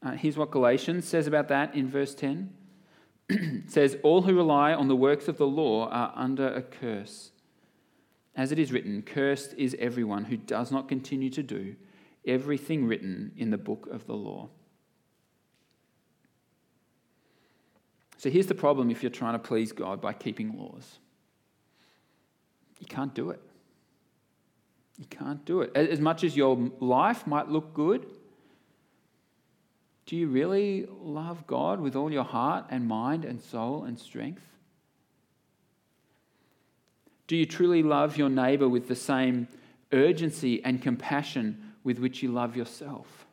Uh, 0.03 0.13
here's 0.13 0.37
what 0.37 0.51
Galatians 0.51 1.07
says 1.07 1.27
about 1.27 1.49
that 1.49 1.75
in 1.75 1.89
verse 1.89 2.15
10. 2.15 2.53
it 3.29 3.63
says, 3.71 3.97
All 4.03 4.23
who 4.23 4.37
rely 4.37 4.73
on 4.73 4.89
the 4.89 4.97
works 4.97 5.29
of 5.29 5.39
the 5.39 5.47
law 5.47 5.89
are 5.89 6.13
under 6.15 6.49
a 6.49 6.63
curse. 6.63 7.33
As 8.35 8.53
it 8.53 8.59
is 8.59 8.73
written, 8.73 9.03
Cursed 9.03 9.55
is 9.55 9.77
everyone 9.79 10.25
who 10.25 10.37
does 10.37 10.71
not 10.71 10.89
continue 10.89 11.31
to 11.31 11.43
do 11.43 11.77
everything 12.27 12.87
written 12.87 13.33
in 13.37 13.51
the 13.51 13.59
book 13.59 13.89
of 13.91 14.07
the 14.07 14.15
law. 14.15 14.49
So 18.19 18.31
here's 18.31 18.49
the 18.49 18.55
problem 18.55 18.91
if 18.91 19.03
you're 19.03 19.11
trying 19.11 19.35
to 19.35 19.39
please 19.39 19.73
God 19.73 20.01
by 20.01 20.13
keeping 20.13 20.59
laws 20.59 20.99
You 22.81 22.87
can't 22.87 23.15
do 23.15 23.31
it. 23.31 23.41
You 24.99 25.07
can't 25.07 25.45
do 25.45 25.63
it. 25.63 25.75
As 25.77 26.01
much 26.01 26.25
as 26.25 26.37
your 26.37 26.71
life 26.81 27.27
might 27.27 27.49
look 27.49 27.73
good, 27.73 28.07
do 30.07 30.17
you 30.17 30.27
really 30.27 30.87
love 30.91 31.47
God 31.47 31.81
with 31.81 31.95
all 31.95 32.11
your 32.11 32.25
heart 32.25 32.67
and 32.71 32.89
mind 32.89 33.25
and 33.25 33.41
soul 33.41 33.85
and 33.85 33.97
strength? 33.97 34.43
Do 37.29 37.37
you 37.37 37.47
truly 37.47 37.85
love 37.85 38.17
your 38.17 38.31
neighbour 38.31 38.69
with 38.69 38.89
the 38.89 38.97
same 38.97 39.47
urgency 39.93 40.65
and 40.65 40.83
compassion 40.83 41.75
with 41.85 42.01
which 42.01 42.23
you 42.23 42.33
love 42.33 42.57
yourself? 42.57 43.27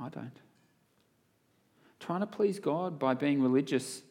I 0.00 0.08
don't. 0.08 0.43
Trying 2.04 2.20
to 2.20 2.26
please 2.26 2.58
God 2.58 2.98
by 2.98 3.14
being 3.14 3.40
religious 3.40 4.02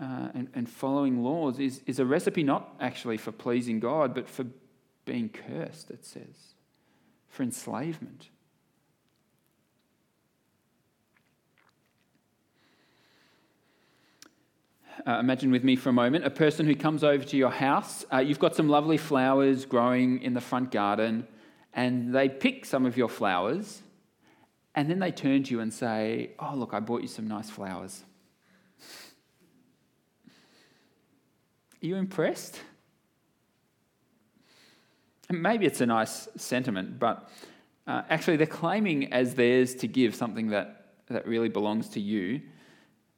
uh, 0.00 0.28
and, 0.32 0.48
and 0.54 0.66
following 0.66 1.22
laws 1.22 1.58
is, 1.58 1.82
is 1.84 1.98
a 1.98 2.06
recipe 2.06 2.42
not 2.42 2.74
actually 2.80 3.18
for 3.18 3.32
pleasing 3.32 3.80
God, 3.80 4.14
but 4.14 4.26
for 4.26 4.46
being 5.04 5.28
cursed, 5.28 5.90
it 5.90 6.06
says, 6.06 6.54
for 7.28 7.42
enslavement. 7.42 8.30
Uh, 15.06 15.18
imagine 15.18 15.50
with 15.50 15.64
me 15.64 15.76
for 15.76 15.90
a 15.90 15.92
moment 15.92 16.24
a 16.24 16.30
person 16.30 16.64
who 16.64 16.74
comes 16.74 17.04
over 17.04 17.24
to 17.24 17.36
your 17.36 17.50
house. 17.50 18.06
Uh, 18.10 18.20
you've 18.20 18.38
got 18.38 18.56
some 18.56 18.70
lovely 18.70 18.96
flowers 18.96 19.66
growing 19.66 20.22
in 20.22 20.32
the 20.32 20.40
front 20.40 20.70
garden, 20.70 21.26
and 21.74 22.14
they 22.14 22.30
pick 22.30 22.64
some 22.64 22.86
of 22.86 22.96
your 22.96 23.10
flowers, 23.10 23.82
and 24.74 24.88
then 24.88 24.98
they 24.98 25.12
turn 25.12 25.42
to 25.44 25.50
you 25.50 25.60
and 25.60 25.72
say, 25.72 26.32
Oh, 26.38 26.54
look, 26.54 26.72
I 26.72 26.80
bought 26.80 27.02
you 27.02 27.08
some 27.08 27.28
nice 27.28 27.50
flowers. 27.50 28.02
Are 31.82 31.86
you 31.86 31.96
impressed? 31.96 32.60
maybe 35.30 35.64
it's 35.64 35.80
a 35.80 35.86
nice 35.86 36.28
sentiment, 36.36 36.98
but 36.98 37.30
uh, 37.86 38.02
actually, 38.10 38.36
they're 38.36 38.46
claiming 38.46 39.12
as 39.12 39.34
theirs 39.34 39.74
to 39.76 39.88
give 39.88 40.14
something 40.14 40.48
that, 40.48 40.94
that 41.08 41.26
really 41.26 41.48
belongs 41.48 41.88
to 41.90 42.00
you. 42.00 42.40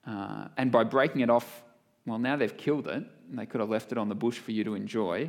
Uh, 0.07 0.49
and 0.57 0.73
by 0.73 0.85
breaking 0.85 1.21
it 1.21 1.29
off, 1.29 1.63
well, 2.07 2.19
now 2.19 2.37
they've 2.37 2.57
killed 2.57 2.87
it, 2.87 3.05
and 3.31 3.39
they 3.39 3.47
could 3.47 3.61
have 3.61 3.69
left 3.69 3.93
it 3.93 3.99
on 3.99 4.09
the 4.09 4.15
bush 4.15 4.39
for 4.39 4.53
you 4.53 4.65
to 4.65 4.75
enjoy. 4.75 5.29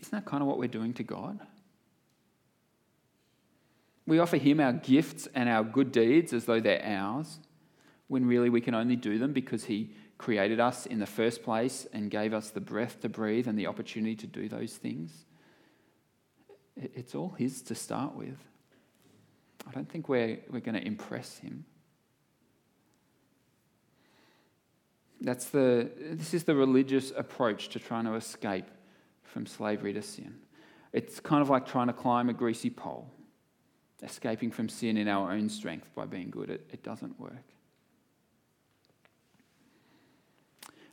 Isn't 0.00 0.10
that 0.12 0.24
kind 0.24 0.42
of 0.42 0.48
what 0.48 0.58
we're 0.58 0.68
doing 0.68 0.92
to 0.94 1.02
God? 1.02 1.40
We 4.06 4.18
offer 4.18 4.36
Him 4.36 4.60
our 4.60 4.72
gifts 4.72 5.28
and 5.34 5.48
our 5.48 5.64
good 5.64 5.92
deeds 5.92 6.32
as 6.32 6.44
though 6.44 6.60
they're 6.60 6.84
ours 6.84 7.38
when 8.08 8.26
really 8.26 8.50
we 8.50 8.60
can 8.60 8.74
only 8.74 8.96
do 8.96 9.18
them 9.18 9.32
because 9.32 9.64
He 9.64 9.94
created 10.18 10.60
us 10.60 10.86
in 10.86 10.98
the 10.98 11.06
first 11.06 11.42
place 11.42 11.86
and 11.92 12.10
gave 12.10 12.32
us 12.34 12.50
the 12.50 12.60
breath 12.60 13.00
to 13.00 13.08
breathe 13.08 13.48
and 13.48 13.58
the 13.58 13.66
opportunity 13.66 14.14
to 14.16 14.26
do 14.26 14.48
those 14.48 14.74
things. 14.76 15.24
It's 16.76 17.14
all 17.14 17.30
His 17.30 17.62
to 17.62 17.74
start 17.74 18.14
with. 18.14 18.38
I 19.66 19.70
don't 19.70 19.88
think 19.88 20.08
we're, 20.08 20.38
we're 20.50 20.60
going 20.60 20.74
to 20.74 20.86
impress 20.86 21.38
Him. 21.38 21.64
That's 25.20 25.46
the, 25.46 25.88
this 25.96 26.34
is 26.34 26.44
the 26.44 26.54
religious 26.54 27.12
approach 27.16 27.68
to 27.70 27.78
trying 27.78 28.06
to 28.06 28.14
escape 28.14 28.66
from 29.22 29.46
slavery 29.46 29.92
to 29.92 30.02
sin. 30.02 30.34
It's 30.92 31.20
kind 31.20 31.40
of 31.40 31.48
like 31.48 31.66
trying 31.66 31.86
to 31.86 31.92
climb 31.92 32.28
a 32.28 32.32
greasy 32.32 32.70
pole, 32.70 33.08
escaping 34.02 34.50
from 34.50 34.68
sin 34.68 34.96
in 34.96 35.08
our 35.08 35.32
own 35.32 35.48
strength 35.48 35.88
by 35.94 36.06
being 36.06 36.30
good. 36.30 36.50
It, 36.50 36.68
it 36.72 36.82
doesn't 36.82 37.18
work. 37.20 37.44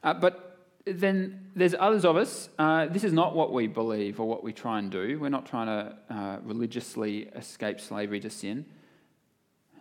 Uh, 0.03 0.13
but 0.13 0.49
then 0.85 1.47
there's 1.55 1.75
others 1.77 2.05
of 2.05 2.15
us, 2.15 2.49
uh, 2.57 2.87
this 2.87 3.03
is 3.03 3.13
not 3.13 3.35
what 3.35 3.51
we 3.51 3.67
believe 3.67 4.19
or 4.19 4.27
what 4.27 4.43
we 4.43 4.53
try 4.53 4.79
and 4.79 4.89
do. 4.89 5.19
We're 5.19 5.29
not 5.29 5.45
trying 5.45 5.67
to 5.67 6.13
uh, 6.13 6.37
religiously 6.43 7.29
escape 7.35 7.79
slavery 7.79 8.19
to 8.21 8.29
sin. 8.29 8.65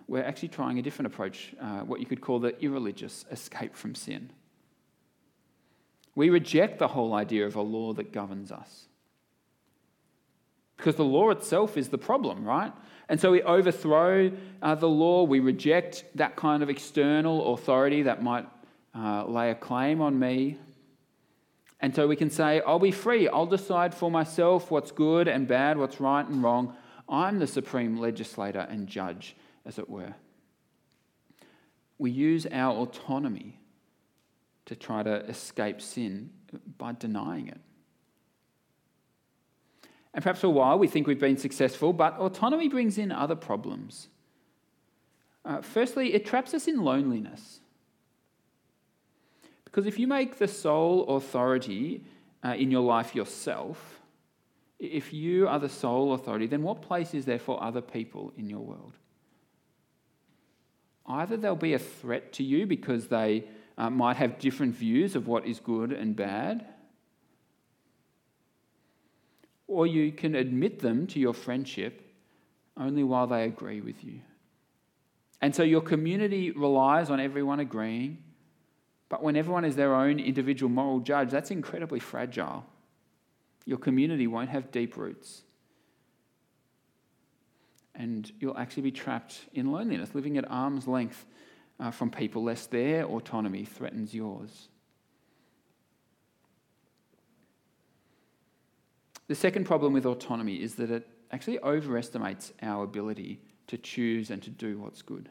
We're 0.06 0.24
actually 0.24 0.48
trying 0.48 0.78
a 0.78 0.82
different 0.82 1.12
approach, 1.12 1.54
uh, 1.60 1.80
what 1.80 2.00
you 2.00 2.06
could 2.06 2.20
call 2.20 2.40
the 2.40 2.58
irreligious 2.62 3.24
escape 3.30 3.74
from 3.74 3.94
sin. 3.94 4.30
We 6.14 6.30
reject 6.30 6.78
the 6.78 6.88
whole 6.88 7.14
idea 7.14 7.46
of 7.46 7.54
a 7.54 7.62
law 7.62 7.92
that 7.92 8.12
governs 8.12 8.50
us. 8.50 8.86
Because 10.76 10.96
the 10.96 11.04
law 11.04 11.30
itself 11.30 11.76
is 11.76 11.88
the 11.88 11.98
problem, 11.98 12.44
right? 12.44 12.72
And 13.08 13.20
so 13.20 13.30
we 13.30 13.42
overthrow 13.42 14.30
uh, 14.60 14.74
the 14.74 14.88
law, 14.88 15.22
we 15.22 15.40
reject 15.40 16.04
that 16.14 16.36
kind 16.36 16.62
of 16.62 16.68
external 16.68 17.54
authority 17.54 18.02
that 18.02 18.22
might 18.22 18.46
uh, 18.94 19.24
lay 19.26 19.50
a 19.50 19.54
claim 19.54 20.00
on 20.00 20.18
me. 20.18 20.58
And 21.80 21.94
so 21.94 22.06
we 22.06 22.16
can 22.16 22.28
say, 22.28 22.60
I'll 22.66 22.78
be 22.78 22.90
free. 22.90 23.28
I'll 23.28 23.46
decide 23.46 23.94
for 23.94 24.10
myself 24.10 24.70
what's 24.70 24.90
good 24.90 25.28
and 25.28 25.46
bad, 25.46 25.78
what's 25.78 26.00
right 26.00 26.26
and 26.26 26.42
wrong. 26.42 26.76
I'm 27.08 27.38
the 27.38 27.46
supreme 27.46 27.98
legislator 27.98 28.66
and 28.68 28.86
judge, 28.86 29.36
as 29.64 29.78
it 29.78 29.88
were. 29.88 30.14
We 31.96 32.10
use 32.10 32.46
our 32.50 32.76
autonomy 32.76 33.58
to 34.66 34.76
try 34.76 35.02
to 35.02 35.24
escape 35.26 35.80
sin 35.80 36.30
by 36.76 36.92
denying 36.92 37.48
it. 37.48 37.60
And 40.14 40.22
perhaps 40.22 40.40
for 40.40 40.46
a 40.46 40.50
while 40.50 40.78
we 40.78 40.88
think 40.88 41.06
we've 41.06 41.18
been 41.18 41.36
successful, 41.36 41.92
but 41.92 42.18
autonomy 42.18 42.68
brings 42.68 42.98
in 42.98 43.12
other 43.12 43.36
problems. 43.36 44.08
Uh, 45.44 45.60
firstly, 45.60 46.14
it 46.14 46.26
traps 46.26 46.54
us 46.54 46.66
in 46.66 46.82
loneliness. 46.82 47.60
Because 49.64 49.86
if 49.86 49.98
you 49.98 50.06
make 50.06 50.38
the 50.38 50.48
sole 50.48 51.16
authority 51.16 52.04
uh, 52.44 52.54
in 52.58 52.70
your 52.70 52.82
life 52.82 53.14
yourself, 53.14 54.00
if 54.78 55.12
you 55.12 55.48
are 55.48 55.58
the 55.58 55.68
sole 55.68 56.14
authority, 56.14 56.46
then 56.46 56.62
what 56.62 56.82
place 56.82 57.14
is 57.14 57.24
there 57.24 57.38
for 57.38 57.62
other 57.62 57.80
people 57.80 58.32
in 58.36 58.48
your 58.48 58.60
world? 58.60 58.94
Either 61.06 61.36
they'll 61.36 61.56
be 61.56 61.74
a 61.74 61.78
threat 61.78 62.32
to 62.34 62.44
you 62.44 62.66
because 62.66 63.08
they 63.08 63.44
uh, 63.76 63.90
might 63.90 64.16
have 64.16 64.38
different 64.38 64.74
views 64.74 65.16
of 65.16 65.26
what 65.26 65.46
is 65.46 65.60
good 65.60 65.92
and 65.92 66.14
bad, 66.14 66.66
or 69.68 69.86
you 69.86 70.10
can 70.10 70.34
admit 70.34 70.80
them 70.80 71.06
to 71.06 71.20
your 71.20 71.34
friendship 71.34 72.02
only 72.76 73.04
while 73.04 73.26
they 73.26 73.44
agree 73.44 73.80
with 73.80 74.02
you. 74.02 74.20
And 75.40 75.54
so 75.54 75.62
your 75.62 75.82
community 75.82 76.50
relies 76.50 77.10
on 77.10 77.20
everyone 77.20 77.60
agreeing. 77.60 78.18
But 79.08 79.22
when 79.22 79.36
everyone 79.36 79.64
is 79.64 79.76
their 79.76 79.94
own 79.94 80.18
individual 80.18 80.70
moral 80.70 81.00
judge, 81.00 81.30
that's 81.30 81.50
incredibly 81.50 82.00
fragile. 82.00 82.64
Your 83.64 83.78
community 83.78 84.26
won't 84.26 84.48
have 84.48 84.72
deep 84.72 84.96
roots. 84.96 85.42
And 87.94 88.30
you'll 88.40 88.56
actually 88.56 88.84
be 88.84 88.92
trapped 88.92 89.40
in 89.52 89.70
loneliness, 89.70 90.14
living 90.14 90.38
at 90.38 90.50
arm's 90.50 90.86
length 90.86 91.26
uh, 91.78 91.90
from 91.90 92.10
people, 92.10 92.42
lest 92.44 92.70
their 92.70 93.04
autonomy 93.04 93.64
threatens 93.64 94.14
yours. 94.14 94.68
The 99.28 99.34
second 99.34 99.64
problem 99.64 99.92
with 99.92 100.06
autonomy 100.06 100.56
is 100.56 100.74
that 100.76 100.90
it 100.90 101.06
actually 101.30 101.60
overestimates 101.60 102.52
our 102.62 102.84
ability 102.84 103.40
to 103.68 103.78
choose 103.78 104.30
and 104.30 104.42
to 104.42 104.50
do 104.50 104.78
what's 104.78 105.02
good. 105.02 105.28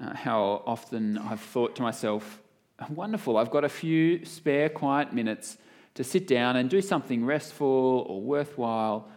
uh, 0.00 0.14
how 0.14 0.62
often 0.66 1.18
I've 1.18 1.40
thought 1.40 1.76
to 1.76 1.82
myself, 1.82 2.40
wonderful, 2.88 3.36
I've 3.36 3.50
got 3.50 3.64
a 3.64 3.68
few 3.68 4.24
spare 4.24 4.68
quiet 4.68 5.12
minutes 5.12 5.58
to 5.94 6.04
sit 6.04 6.26
down 6.26 6.56
and 6.56 6.70
do 6.70 6.80
something 6.80 7.24
restful 7.24 8.06
or 8.08 8.22
worthwhile 8.22 9.08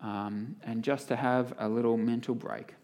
um, 0.00 0.56
and 0.62 0.82
just 0.82 1.08
to 1.08 1.16
have 1.16 1.52
a 1.58 1.68
little 1.68 1.96
mental 1.96 2.34
break. 2.34 2.74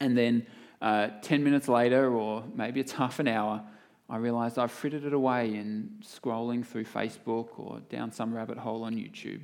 And 0.00 0.16
then 0.16 0.46
uh, 0.80 1.08
10 1.22 1.44
minutes 1.44 1.68
later, 1.68 2.14
or 2.14 2.44
maybe 2.54 2.80
it's 2.80 2.92
half 2.92 3.18
an 3.18 3.28
hour, 3.28 3.62
I 4.08 4.18
realised 4.18 4.58
I've 4.58 4.70
frittered 4.70 5.04
it 5.04 5.12
away 5.12 5.54
in 5.54 5.90
scrolling 6.02 6.64
through 6.64 6.84
Facebook 6.84 7.58
or 7.58 7.80
down 7.88 8.12
some 8.12 8.32
rabbit 8.32 8.58
hole 8.58 8.84
on 8.84 8.94
YouTube. 8.94 9.40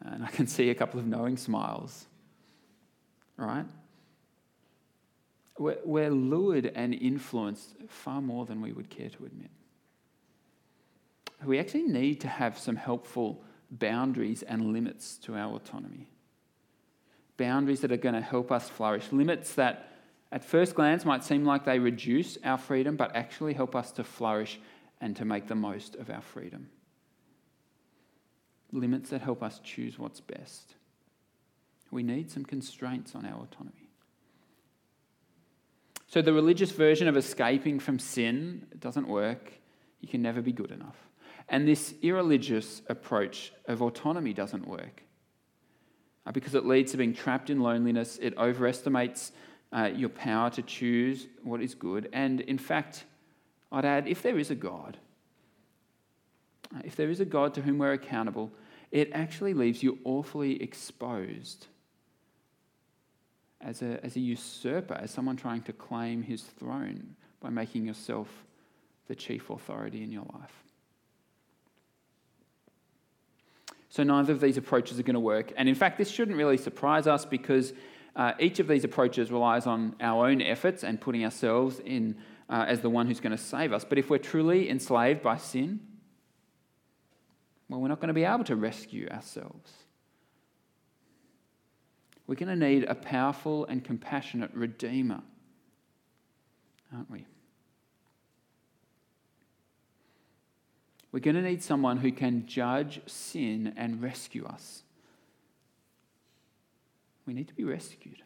And 0.00 0.24
I 0.24 0.28
can 0.28 0.46
see 0.46 0.70
a 0.70 0.74
couple 0.74 0.98
of 0.98 1.06
knowing 1.06 1.36
smiles. 1.36 2.06
Right? 3.36 3.66
We're, 5.58 5.78
we're 5.84 6.10
lured 6.10 6.72
and 6.74 6.94
influenced 6.94 7.74
far 7.88 8.22
more 8.22 8.46
than 8.46 8.62
we 8.62 8.72
would 8.72 8.88
care 8.88 9.10
to 9.10 9.24
admit. 9.26 9.50
We 11.44 11.58
actually 11.58 11.82
need 11.82 12.20
to 12.22 12.28
have 12.28 12.58
some 12.58 12.76
helpful 12.76 13.42
boundaries 13.70 14.42
and 14.42 14.72
limits 14.72 15.16
to 15.18 15.34
our 15.34 15.54
autonomy. 15.54 16.08
Boundaries 17.36 17.80
that 17.80 17.92
are 17.92 17.96
going 17.96 18.14
to 18.14 18.20
help 18.20 18.52
us 18.52 18.68
flourish. 18.68 19.10
Limits 19.12 19.54
that, 19.54 19.91
at 20.32 20.42
first 20.42 20.74
glance, 20.74 21.04
might 21.04 21.22
seem 21.22 21.44
like 21.44 21.64
they 21.64 21.78
reduce 21.78 22.38
our 22.42 22.56
freedom, 22.56 22.96
but 22.96 23.14
actually 23.14 23.52
help 23.52 23.76
us 23.76 23.92
to 23.92 24.02
flourish 24.02 24.58
and 24.98 25.14
to 25.16 25.26
make 25.26 25.46
the 25.46 25.54
most 25.54 25.94
of 25.96 26.08
our 26.08 26.22
freedom. 26.22 26.70
Limits 28.72 29.10
that 29.10 29.20
help 29.20 29.42
us 29.42 29.60
choose 29.62 29.98
what's 29.98 30.20
best. 30.20 30.74
We 31.90 32.02
need 32.02 32.30
some 32.30 32.46
constraints 32.46 33.14
on 33.14 33.26
our 33.26 33.42
autonomy. 33.42 33.90
So 36.06 36.22
the 36.22 36.32
religious 36.32 36.70
version 36.70 37.08
of 37.08 37.16
escaping 37.16 37.78
from 37.78 37.98
sin 37.98 38.66
doesn't 38.78 39.08
work. 39.08 39.52
You 40.00 40.08
can 40.08 40.22
never 40.22 40.40
be 40.40 40.52
good 40.52 40.70
enough. 40.70 40.96
And 41.50 41.68
this 41.68 41.94
irreligious 42.00 42.80
approach 42.88 43.52
of 43.66 43.82
autonomy 43.82 44.32
doesn't 44.32 44.66
work 44.66 45.02
uh, 46.24 46.32
because 46.32 46.54
it 46.54 46.64
leads 46.64 46.92
to 46.92 46.98
being 46.98 47.12
trapped 47.12 47.50
in 47.50 47.60
loneliness. 47.60 48.18
It 48.22 48.36
overestimates 48.38 49.32
uh, 49.72 49.90
your 49.94 50.08
power 50.10 50.50
to 50.50 50.62
choose 50.62 51.26
what 51.42 51.62
is 51.62 51.74
good. 51.74 52.08
And 52.12 52.40
in 52.42 52.58
fact, 52.58 53.04
I'd 53.70 53.84
add 53.84 54.06
if 54.06 54.22
there 54.22 54.38
is 54.38 54.50
a 54.50 54.54
God, 54.54 54.98
uh, 56.74 56.80
if 56.84 56.96
there 56.96 57.10
is 57.10 57.20
a 57.20 57.24
God 57.24 57.54
to 57.54 57.62
whom 57.62 57.78
we're 57.78 57.92
accountable, 57.92 58.50
it 58.90 59.10
actually 59.12 59.54
leaves 59.54 59.82
you 59.82 59.98
awfully 60.04 60.62
exposed 60.62 61.66
as 63.62 63.80
a, 63.80 64.04
as 64.04 64.16
a 64.16 64.20
usurper, 64.20 64.94
as 64.94 65.10
someone 65.10 65.36
trying 65.36 65.62
to 65.62 65.72
claim 65.72 66.22
his 66.22 66.42
throne 66.42 67.16
by 67.40 67.48
making 67.48 67.86
yourself 67.86 68.28
the 69.08 69.14
chief 69.14 69.48
authority 69.50 70.02
in 70.02 70.12
your 70.12 70.26
life. 70.34 70.62
So, 73.88 74.02
neither 74.02 74.32
of 74.32 74.40
these 74.40 74.56
approaches 74.56 74.98
are 74.98 75.02
going 75.02 75.14
to 75.14 75.20
work. 75.20 75.52
And 75.56 75.68
in 75.68 75.74
fact, 75.74 75.98
this 75.98 76.10
shouldn't 76.10 76.36
really 76.36 76.56
surprise 76.56 77.06
us 77.06 77.26
because 77.26 77.74
uh, 78.14 78.32
each 78.38 78.58
of 78.58 78.68
these 78.68 78.84
approaches 78.84 79.30
relies 79.30 79.66
on 79.66 79.96
our 80.00 80.26
own 80.26 80.42
efforts 80.42 80.84
and 80.84 81.00
putting 81.00 81.24
ourselves 81.24 81.80
in 81.80 82.16
uh, 82.48 82.66
as 82.68 82.80
the 82.80 82.90
one 82.90 83.06
who's 83.06 83.20
going 83.20 83.36
to 83.36 83.42
save 83.42 83.72
us. 83.72 83.84
But 83.84 83.98
if 83.98 84.10
we're 84.10 84.18
truly 84.18 84.68
enslaved 84.68 85.22
by 85.22 85.38
sin, 85.38 85.80
well, 87.68 87.80
we're 87.80 87.88
not 87.88 88.00
going 88.00 88.08
to 88.08 88.14
be 88.14 88.24
able 88.24 88.44
to 88.44 88.56
rescue 88.56 89.08
ourselves. 89.08 89.72
We're 92.26 92.34
going 92.34 92.58
to 92.58 92.66
need 92.68 92.84
a 92.84 92.94
powerful 92.94 93.64
and 93.66 93.82
compassionate 93.82 94.50
Redeemer, 94.52 95.22
aren't 96.94 97.10
we? 97.10 97.26
We're 101.10 101.20
going 101.20 101.36
to 101.36 101.42
need 101.42 101.62
someone 101.62 101.98
who 101.98 102.12
can 102.12 102.46
judge 102.46 103.00
sin 103.06 103.74
and 103.76 104.02
rescue 104.02 104.46
us. 104.46 104.82
We 107.26 107.34
need 107.34 107.48
to 107.48 107.54
be 107.54 107.64
rescued. 107.64 108.22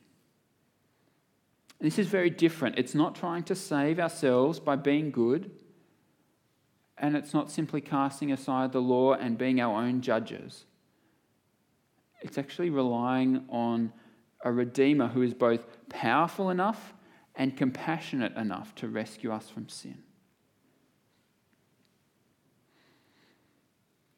this 1.81 1.99
is 1.99 2.07
very 2.07 2.31
different. 2.31 2.79
It's 2.79 2.95
not 2.95 3.15
trying 3.15 3.43
to 3.45 3.55
save 3.55 4.01
ourselves 4.01 4.59
by 4.59 4.77
being 4.77 5.11
good, 5.11 5.51
and 6.97 7.15
it's 7.17 7.35
not 7.35 7.51
simply 7.51 7.83
casting 7.83 8.33
aside 8.33 8.73
the 8.73 8.81
law 8.81 9.13
and 9.13 9.37
being 9.37 9.61
our 9.61 9.83
own 9.83 10.01
judges. 10.01 10.65
It's 12.23 12.39
actually 12.39 12.71
relying 12.71 13.45
on 13.51 13.93
a 14.43 14.51
Redeemer 14.51 15.09
who 15.09 15.23
is 15.23 15.35
both 15.35 15.89
powerful 15.91 16.51
enough 16.51 16.95
and 17.35 17.57
compassionate 17.57 18.35
enough 18.37 18.75
to 18.77 18.89
rescue 18.89 19.31
us 19.31 19.51
from 19.51 19.69
sin. 19.69 20.03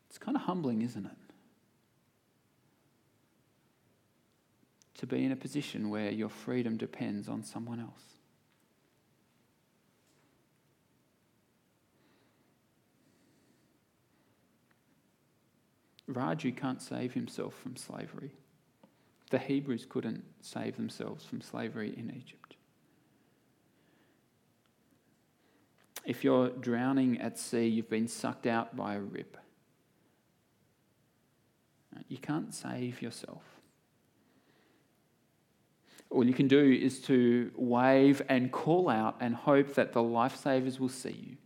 It's 0.09 0.19
kind 0.19 0.37
of 0.37 0.45
humbling, 0.45 0.83
isn't 0.83 1.07
it? 1.07 1.28
To 4.99 5.07
be 5.07 5.25
in 5.25 5.33
a 5.33 5.37
position 5.37 5.91
where 5.91 6.11
your 6.11 6.29
freedom 6.29 6.77
depends 6.77 7.29
on 7.29 7.45
someone 7.45 7.81
else. 7.81 8.03
Raju 16.11 16.57
can't 16.57 16.83
save 16.83 17.13
himself 17.13 17.55
from 17.55 17.77
slavery. 17.77 18.33
The 19.31 19.39
Hebrews 19.39 19.87
couldn't 19.89 20.25
save 20.41 20.77
themselves 20.77 21.25
from 21.25 21.43
slavery 21.43 21.95
in 21.97 22.11
Egypt. 22.17 22.57
If 26.05 26.25
you're 26.25 26.49
drowning 26.49 27.21
at 27.21 27.39
sea, 27.39 27.67
you've 27.67 27.91
been 27.91 28.09
sucked 28.09 28.47
out 28.47 28.75
by 28.75 28.95
a 28.95 29.01
rip. 29.01 29.37
You 32.09 32.17
can't 32.17 32.55
save 32.55 33.03
yourself. 33.03 33.58
All 36.19 36.27
you 36.27 36.35
can 36.35 36.49
do 36.49 36.73
is 36.73 36.99
to 37.03 37.53
wave 37.55 38.23
and 38.29 38.51
call 38.51 38.89
out 38.89 39.19
and 39.21 39.37
hope 39.37 39.75
that 39.75 39.93
the 39.93 40.01
lifesavers 40.01 40.81
will 40.81 40.89
see 40.89 41.13
you 41.13 41.37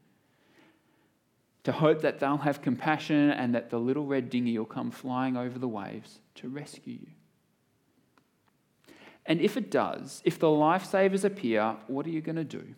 to 1.65 1.73
hope 1.73 2.01
that 2.01 2.21
they'll 2.21 2.39
have 2.39 2.63
compassion 2.63 3.33
and 3.33 3.55
that 3.55 3.69
the 3.69 3.79
little 3.79 4.07
red 4.07 4.31
dinghy 4.31 4.57
will 4.57 4.65
come 4.65 4.91
flying 4.91 5.37
over 5.37 5.59
the 5.59 5.69
waves 5.69 6.21
to 6.37 6.49
rescue 6.49 6.95
you. 6.95 7.09
And 9.27 9.43
if 9.43 9.59
it 9.59 9.71
does, 9.71 10.23
if 10.25 10.39
the 10.39 10.47
lifesavers 10.47 11.23
appear, 11.23 11.77
what 11.87 12.07
are 12.07 12.11
you 12.11 12.23
going 12.23 12.37
to 12.37 12.43
do? 12.43 12.75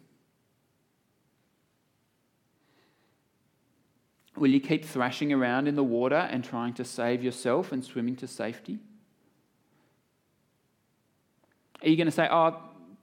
Will 4.36 4.50
you 4.50 4.58
keep 4.58 4.84
thrashing 4.84 5.32
around 5.32 5.68
in 5.68 5.76
the 5.76 5.84
water 5.84 6.16
and 6.16 6.42
trying 6.42 6.74
to 6.74 6.84
save 6.84 7.22
yourself 7.22 7.70
and 7.70 7.84
swimming 7.84 8.16
to 8.16 8.26
safety? 8.26 8.80
Are 11.82 11.88
you 11.88 11.96
going 11.96 12.06
to 12.06 12.12
say, 12.12 12.28
Oh, 12.30 12.56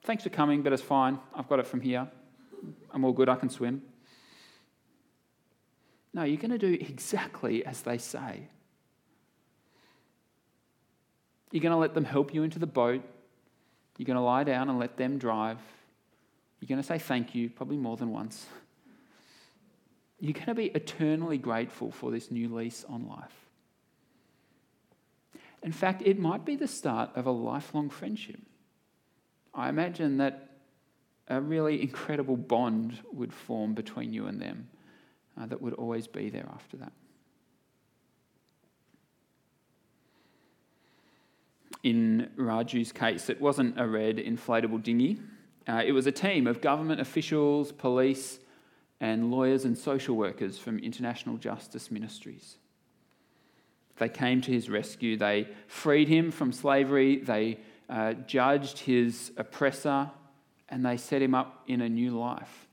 thanks 0.04 0.24
for 0.24 0.30
coming, 0.30 0.62
but 0.62 0.74
it's 0.74 0.82
fine. 0.82 1.20
I've 1.34 1.48
got 1.48 1.60
it 1.60 1.68
from 1.68 1.82
here. 1.82 2.08
I'm 2.92 3.06
all 3.06 3.14
good. 3.14 3.30
I 3.30 3.36
can 3.36 3.50
swim. 3.50 3.82
No, 6.14 6.24
you're 6.24 6.38
going 6.38 6.52
to 6.52 6.58
do 6.58 6.74
exactly 6.74 7.66
as 7.66 7.82
they 7.82 7.98
say. 7.98 8.48
You're 11.52 11.62
going 11.62 11.72
to 11.72 11.78
let 11.78 11.94
them 11.94 12.06
help 12.06 12.34
you 12.34 12.44
into 12.44 12.60
the 12.60 12.68
boat. 12.68 13.04
You're 13.98 14.06
going 14.06 14.18
to 14.18 14.22
lie 14.22 14.44
down 14.44 14.70
and 14.70 14.80
let 14.80 14.98
them 14.98 15.18
drive. 15.18 15.60
You're 16.60 16.68
going 16.68 16.82
to 16.82 16.88
say 16.88 16.98
thank 16.98 17.36
you, 17.36 17.50
probably 17.50 17.78
more 17.78 17.98
than 17.98 18.12
once. 18.12 18.46
You're 20.20 20.34
going 20.34 20.46
to 20.46 20.56
be 20.56 20.68
eternally 20.68 21.38
grateful 21.38 21.92
for 21.92 22.12
this 22.12 22.30
new 22.30 22.54
lease 22.54 22.86
on 22.88 23.08
life. 23.08 23.34
In 25.64 25.72
fact, 25.72 26.04
it 26.06 26.20
might 26.20 26.46
be 26.46 26.56
the 26.56 26.68
start 26.68 27.12
of 27.16 27.26
a 27.26 27.32
lifelong 27.32 27.90
friendship. 27.90 28.40
I 29.54 29.70
imagine 29.70 30.18
that 30.18 30.50
a 31.28 31.42
really 31.42 31.82
incredible 31.82 32.38
bond 32.38 33.00
would 33.12 33.34
form 33.34 33.74
between 33.74 34.14
you 34.14 34.28
and 34.28 34.42
them 34.42 34.68
uh, 35.40 35.46
that 35.46 35.62
would 35.62 35.74
always 35.74 36.08
be 36.08 36.30
there 36.30 36.48
after 36.54 36.78
that. 36.78 36.92
In 41.84 42.30
Raju's 42.36 42.92
case, 42.92 43.30
it 43.30 43.42
wasn't 43.42 43.80
a 43.80 43.88
red 43.88 44.18
inflatable 44.18 44.84
dinghy. 44.84 45.20
Uh, 45.68 45.82
it 45.86 45.94
was 45.94 46.06
a 46.06 46.12
team 46.12 46.46
of 46.48 46.62
government 46.62 47.02
officials, 47.02 47.72
police, 47.72 48.40
and 49.00 49.32
lawyers 49.32 49.66
and 49.66 49.76
social 49.76 50.16
workers 50.16 50.60
from 50.60 50.78
international 50.80 51.38
justice 51.38 51.90
ministries. 51.90 52.58
They 53.98 54.10
came 54.10 54.42
to 54.42 54.52
his 54.52 54.70
rescue. 54.70 55.18
They 55.18 55.48
freed 55.68 56.08
him 56.08 56.32
from 56.32 56.52
slavery. 56.52 57.18
They 57.18 57.60
uh, 57.89 58.13
judged 58.13 58.80
his 58.80 59.32
oppressor 59.38 60.10
and 60.70 60.86
they 60.86 60.98
set 60.98 61.22
him 61.22 61.36
up 61.36 61.63
in 61.67 61.82
a 61.82 61.89
new 61.89 62.17
life. 62.17 62.67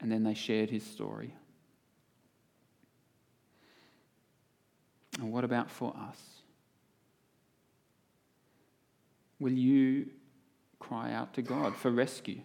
And 0.00 0.10
then 0.10 0.24
they 0.24 0.34
shared 0.34 0.70
his 0.70 0.84
story. 0.84 1.34
And 5.18 5.32
what 5.32 5.44
about 5.44 5.70
for 5.70 5.94
us? 5.96 6.18
Will 9.38 9.52
you 9.52 10.10
cry 10.80 11.12
out 11.12 11.34
to 11.34 11.42
God 11.42 11.76
for 11.76 11.90
rescue? 11.90 12.40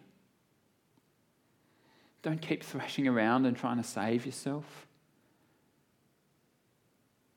Don't 2.22 2.42
keep 2.42 2.64
thrashing 2.72 3.08
around 3.08 3.46
and 3.46 3.58
trying 3.58 3.78
to 3.78 3.84
save 3.84 4.26
yourself. 4.26 4.88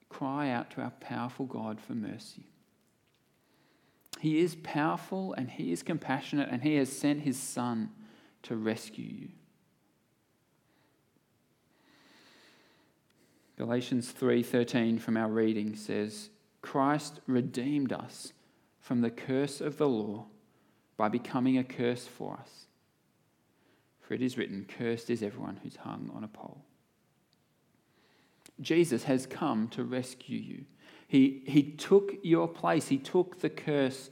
Cry 0.08 0.50
out 0.50 0.70
to 0.72 0.82
our 0.82 0.90
powerful 1.00 1.46
God 1.46 1.80
for 1.80 1.94
mercy. 1.94 2.44
He 4.22 4.38
is 4.38 4.54
powerful 4.54 5.32
and 5.32 5.50
He 5.50 5.72
is 5.72 5.82
compassionate 5.82 6.48
and 6.48 6.62
He 6.62 6.76
has 6.76 6.96
sent 6.96 7.22
His 7.22 7.36
Son 7.36 7.90
to 8.44 8.54
rescue 8.54 9.04
you. 9.04 9.28
Galatians 13.56 14.12
3:13 14.12 15.00
from 15.00 15.16
our 15.16 15.28
reading 15.28 15.74
says, 15.74 16.30
Christ 16.60 17.18
redeemed 17.26 17.92
us 17.92 18.32
from 18.78 19.00
the 19.00 19.10
curse 19.10 19.60
of 19.60 19.76
the 19.76 19.88
law 19.88 20.26
by 20.96 21.08
becoming 21.08 21.58
a 21.58 21.64
curse 21.64 22.06
for 22.06 22.36
us. 22.36 22.66
For 24.02 24.14
it 24.14 24.22
is 24.22 24.38
written, 24.38 24.66
cursed 24.68 25.10
is 25.10 25.24
everyone 25.24 25.58
who's 25.64 25.74
hung 25.74 26.12
on 26.14 26.22
a 26.22 26.28
pole. 26.28 26.62
Jesus 28.60 29.02
has 29.02 29.26
come 29.26 29.66
to 29.70 29.82
rescue 29.82 30.38
you. 30.38 30.64
He, 31.12 31.42
he 31.46 31.62
took 31.62 32.14
your 32.22 32.48
place. 32.48 32.88
He 32.88 32.98
took 32.98 33.40
the 33.40 33.50
curse 33.50 34.08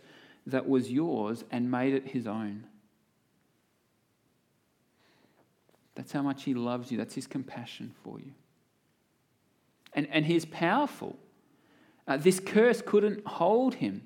that 0.46 0.68
was 0.68 0.90
yours 0.90 1.44
and 1.50 1.70
made 1.70 1.94
it 1.94 2.08
his 2.08 2.26
own. 2.26 2.66
That's 5.94 6.12
how 6.12 6.22
much 6.22 6.44
he 6.44 6.54
loves 6.54 6.90
you. 6.90 6.98
That's 6.98 7.14
his 7.14 7.26
compassion 7.26 7.94
for 8.04 8.18
you 8.18 8.32
and, 9.92 10.08
and 10.10 10.26
he's 10.26 10.44
powerful. 10.44 11.16
Uh, 12.06 12.16
this 12.16 12.40
curse 12.40 12.82
couldn't 12.82 13.26
hold 13.26 13.74
him. 13.74 14.02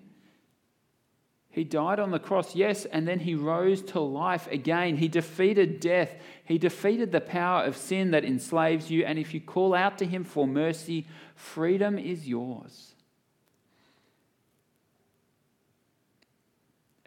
He 1.55 1.63
died 1.63 2.01
on 2.01 2.11
the 2.11 2.19
cross, 2.19 2.57
yes, 2.57 2.85
and 2.85 3.07
then 3.07 3.21
he 3.21 3.37
rose 3.37 3.81
to 3.83 4.01
life 4.01 4.49
again. 4.51 4.97
He 4.97 5.07
defeated 5.07 5.79
death. 5.79 6.13
He 6.45 6.59
defeated 6.59 7.13
the 7.13 7.21
power 7.21 7.63
of 7.63 7.77
sin 7.77 8.11
that 8.11 8.25
enslaves 8.25 8.91
you. 8.91 9.05
And 9.05 9.21
if 9.21 9.33
you 9.33 9.41
call 9.41 9.73
out 9.73 9.97
to 9.99 10.05
him 10.05 10.25
for 10.25 10.49
mercy, 10.49 11.07
freedom 11.37 11.97
is 11.97 12.27
yours. 12.27 12.97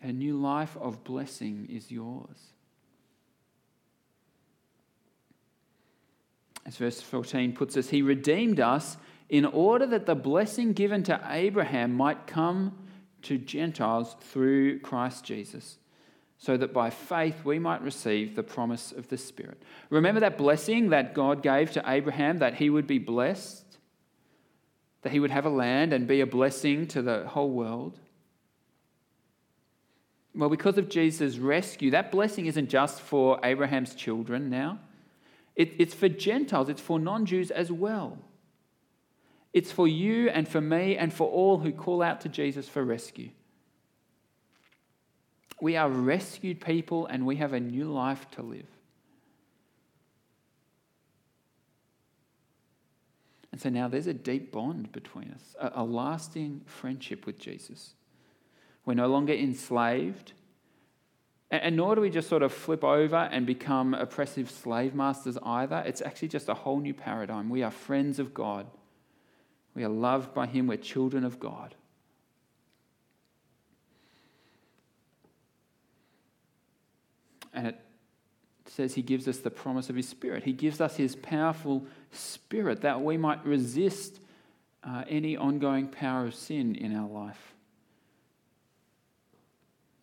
A 0.01 0.13
new 0.13 0.37
life 0.37 0.77
of 0.79 1.03
blessing 1.03 1.67
is 1.69 1.91
yours. 1.91 2.53
As 6.65 6.77
verse 6.77 7.01
14 7.01 7.51
puts 7.51 7.75
us, 7.75 7.89
He 7.89 8.01
redeemed 8.01 8.61
us 8.61 8.95
in 9.27 9.43
order 9.43 9.85
that 9.87 10.05
the 10.05 10.15
blessing 10.15 10.71
given 10.71 11.03
to 11.03 11.19
Abraham 11.27 11.93
might 11.93 12.27
come 12.27 12.86
to 13.23 13.37
Gentiles 13.37 14.15
through 14.21 14.79
Christ 14.79 15.23
Jesus, 15.23 15.77
so 16.37 16.57
that 16.57 16.73
by 16.73 16.89
faith 16.89 17.43
we 17.43 17.59
might 17.59 17.81
receive 17.81 18.35
the 18.35 18.43
promise 18.43 18.91
of 18.91 19.07
the 19.07 19.17
Spirit. 19.17 19.61
Remember 19.89 20.19
that 20.21 20.37
blessing 20.37 20.89
that 20.89 21.13
God 21.13 21.41
gave 21.41 21.71
to 21.71 21.83
Abraham 21.85 22.37
that 22.39 22.55
he 22.55 22.69
would 22.69 22.87
be 22.87 22.99
blessed, 22.99 23.77
that 25.01 25.11
he 25.11 25.19
would 25.19 25.31
have 25.31 25.45
a 25.45 25.49
land 25.49 25.93
and 25.93 26.07
be 26.07 26.21
a 26.21 26.27
blessing 26.27 26.87
to 26.87 27.01
the 27.01 27.27
whole 27.27 27.51
world? 27.51 27.99
Well, 30.35 30.49
because 30.49 30.77
of 30.77 30.87
Jesus' 30.87 31.37
rescue, 31.37 31.91
that 31.91 32.11
blessing 32.11 32.45
isn't 32.45 32.69
just 32.69 33.01
for 33.01 33.39
Abraham's 33.43 33.95
children 33.95 34.51
now. 34.51 34.79
It, 35.55 35.73
it's 35.79 35.95
for 35.95 36.07
Gentiles, 36.07 36.69
it's 36.69 36.81
for 36.81 36.99
non 36.99 37.25
Jews 37.25 37.49
as 37.49 37.71
well. 37.71 38.19
It's 39.57 39.71
for 39.71 39.87
you 39.87 40.29
and 40.29 40.47
for 40.47 40.61
me 40.61 40.97
and 40.97 41.11
for 41.11 41.27
all 41.27 41.57
who 41.57 41.71
call 41.71 42.03
out 42.03 42.21
to 42.21 42.29
Jesus 42.29 42.69
for 42.69 42.83
rescue. 42.83 43.31
We 45.59 45.75
are 45.75 45.89
rescued 45.89 46.61
people 46.61 47.07
and 47.07 47.25
we 47.25 47.37
have 47.37 47.53
a 47.53 47.59
new 47.59 47.85
life 47.85 48.29
to 48.33 48.43
live. 48.43 48.67
And 53.51 53.59
so 53.59 53.69
now 53.69 53.87
there's 53.87 54.05
a 54.05 54.13
deep 54.13 54.51
bond 54.51 54.91
between 54.91 55.31
us, 55.31 55.55
a, 55.59 55.83
lasting 55.83 56.61
friendship 56.67 57.25
with 57.25 57.39
Jesus. 57.39 57.95
We're 58.85 58.93
no 58.93 59.07
longer 59.07 59.33
enslaved. 59.33 60.33
And 61.49 61.77
nor 61.77 61.95
do 61.95 62.01
we 62.01 62.11
just 62.11 62.29
sort 62.29 62.43
of 62.43 62.53
flip 62.53 62.83
over 62.83 63.27
and 63.31 63.47
become 63.47 63.95
oppressive 63.95 64.51
slave 64.51 64.93
masters 64.93 65.35
either. 65.41 65.81
It's 65.83 66.03
actually 66.03 66.27
just 66.27 66.47
a 66.47 66.53
whole 66.53 66.79
new 66.79 66.93
paradigm. 66.93 67.49
We 67.49 67.63
are 67.63 67.71
friends 67.71 68.19
of 68.19 68.35
God 68.35 68.67
we 69.77 69.83
are 69.83 69.89
loved 69.89 70.33
by 70.33 70.47
Him. 70.47 70.65
We're 70.65 70.77
children 70.77 71.23
of 71.23 71.39
God. 71.39 71.75
And 77.53 77.67
it 77.67 77.79
says 78.65 78.95
He 78.95 79.03
gives 79.03 79.27
us 79.27 79.37
the 79.37 79.51
promise 79.51 79.91
of 79.91 79.95
His 79.95 80.09
Spirit. 80.09 80.43
He 80.45 80.51
gives 80.51 80.81
us 80.81 80.95
His 80.95 81.15
powerful 81.15 81.85
Spirit 82.11 82.81
that 82.81 83.03
we 83.03 83.17
might 83.17 83.45
resist 83.45 84.19
uh, 84.83 85.03
any 85.07 85.37
ongoing 85.37 85.89
power 85.89 86.25
of 86.25 86.33
sin 86.33 86.73
in 86.73 86.95
our 86.95 87.07
life. 87.07 87.53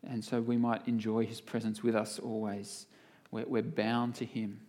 And 0.08 0.24
so 0.24 0.40
we 0.40 0.56
might 0.56 0.86
enjoy 0.86 1.26
His 1.26 1.40
presence 1.40 1.82
with 1.82 1.96
us 1.96 2.20
always. 2.20 2.86
We're, 3.32 3.46
we're 3.46 3.62
bound 3.62 4.14
to 4.16 4.24
Him. 4.24 4.60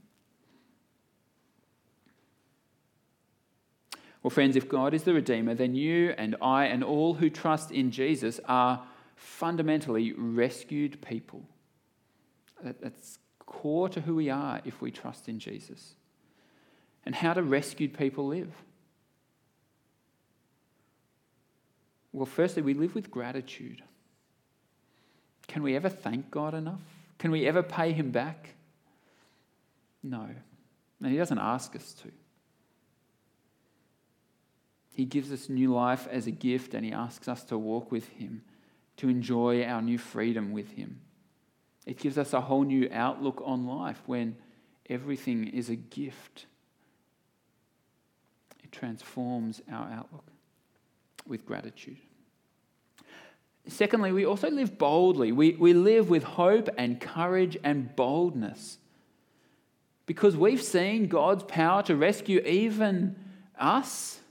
Well, 4.26 4.32
friends, 4.32 4.56
if 4.56 4.68
God 4.68 4.96
is 4.96 5.04
the 5.04 5.14
Redeemer, 5.14 5.54
then 5.54 5.76
you 5.76 6.16
and 6.18 6.36
I 6.42 6.66
and 6.66 6.84
all 6.84 7.14
who 7.14 7.30
trust 7.30 7.70
in 7.70 7.92
Jesus 7.92 8.40
are 8.46 8.84
fundamentally 9.16 10.14
rescued 10.14 11.00
people. 11.00 11.44
That's 12.64 13.20
core 13.46 13.88
to 13.90 14.02
who 14.02 14.16
we 14.16 14.32
are 14.32 14.62
if 14.66 14.82
we 14.82 14.90
trust 14.90 15.30
in 15.30 15.38
Jesus. 15.38 15.94
And 17.06 17.14
how 17.14 17.36
do 17.36 17.42
rescued 17.42 17.96
people 17.96 18.26
live? 18.26 18.52
Well, 22.12 22.26
firstly, 22.26 22.64
we 22.64 22.74
live 22.74 22.96
with 22.96 23.12
gratitude. 23.12 23.84
Can 25.48 25.62
we 25.62 25.76
ever 25.76 25.90
thank 25.90 26.32
God 26.32 26.56
enough? 26.56 26.82
Can 27.20 27.30
we 27.30 27.46
ever 27.46 27.62
pay 27.62 27.92
Him 27.92 28.10
back? 28.10 28.56
No. 30.02 30.28
And 31.00 31.12
He 31.12 31.16
doesn't 31.16 31.38
ask 31.38 31.76
us 31.76 31.94
to. 32.02 32.12
He 34.96 35.04
gives 35.04 35.30
us 35.34 35.50
new 35.50 35.74
life 35.74 36.08
as 36.10 36.26
a 36.26 36.32
gift 36.32 36.74
and 36.74 36.86
He 36.86 36.94
asks 36.94 37.28
us 37.28 37.44
to 37.46 37.58
walk 37.58 37.92
with 37.92 38.08
Him, 38.08 38.44
to 38.96 39.10
enjoy 39.10 39.62
our 39.66 39.82
new 39.82 39.98
freedom 39.98 40.54
with 40.54 40.72
Him. 40.72 41.02
It 41.86 42.00
gives 42.00 42.18
us 42.18 42.32
a 42.32 42.40
whole 42.40 42.64
new 42.64 42.88
outlook 42.94 43.44
on 43.46 43.68
life 43.68 44.02
when 44.06 44.38
everything 44.90 45.50
is 45.50 45.70
a 45.70 45.76
gift. 45.76 46.46
It 48.64 48.72
transforms 48.72 49.62
our 49.70 49.86
outlook 49.92 50.24
with 51.28 51.46
gratitude. 51.46 51.98
Secondly, 53.68 54.14
we 54.14 54.26
also 54.26 54.50
live 54.50 54.78
boldly. 54.78 55.34
We, 55.34 55.56
we 55.56 55.74
live 55.74 56.10
with 56.10 56.24
hope 56.24 56.70
and 56.78 57.02
courage 57.02 57.58
and 57.66 57.94
boldness 57.98 58.78
because 60.06 60.38
we've 60.38 60.64
seen 60.64 61.10
God's 61.10 61.44
power 61.44 61.84
to 61.84 61.98
rescue 61.98 62.40
even 62.46 63.18
us 63.60 64.22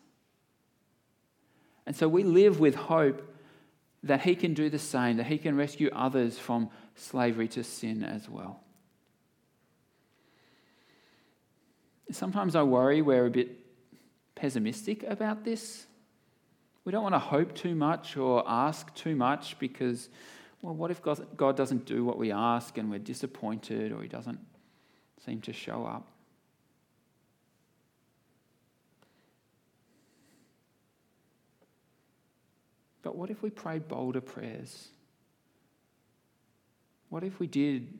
and 1.86 1.94
so 1.94 2.08
we 2.08 2.24
live 2.24 2.60
with 2.60 2.74
hope 2.74 3.22
that 4.02 4.22
He 4.22 4.34
can 4.34 4.54
do 4.54 4.68
the 4.70 4.78
same, 4.78 5.16
that 5.16 5.26
He 5.26 5.38
can 5.38 5.56
rescue 5.56 5.90
others 5.92 6.38
from 6.38 6.70
slavery 6.94 7.48
to 7.48 7.64
sin 7.64 8.04
as 8.04 8.28
well. 8.28 8.60
Sometimes 12.10 12.54
I 12.54 12.62
worry 12.62 13.02
we're 13.02 13.26
a 13.26 13.30
bit 13.30 13.58
pessimistic 14.34 15.02
about 15.04 15.44
this. 15.44 15.86
We 16.84 16.92
don't 16.92 17.02
want 17.02 17.14
to 17.14 17.18
hope 17.18 17.54
too 17.54 17.74
much 17.74 18.16
or 18.16 18.44
ask 18.46 18.94
too 18.94 19.16
much 19.16 19.58
because, 19.58 20.10
well, 20.60 20.74
what 20.74 20.90
if 20.90 21.00
God 21.02 21.56
doesn't 21.56 21.86
do 21.86 22.04
what 22.04 22.18
we 22.18 22.30
ask 22.30 22.76
and 22.76 22.90
we're 22.90 22.98
disappointed 22.98 23.90
or 23.90 24.02
He 24.02 24.08
doesn't 24.08 24.40
seem 25.24 25.40
to 25.42 25.52
show 25.52 25.86
up? 25.86 26.08
But 33.04 33.14
what 33.16 33.30
if 33.30 33.42
we 33.42 33.50
prayed 33.50 33.86
bolder 33.86 34.22
prayers? 34.22 34.88
What 37.10 37.22
if 37.22 37.38
we 37.38 37.46
did 37.46 37.98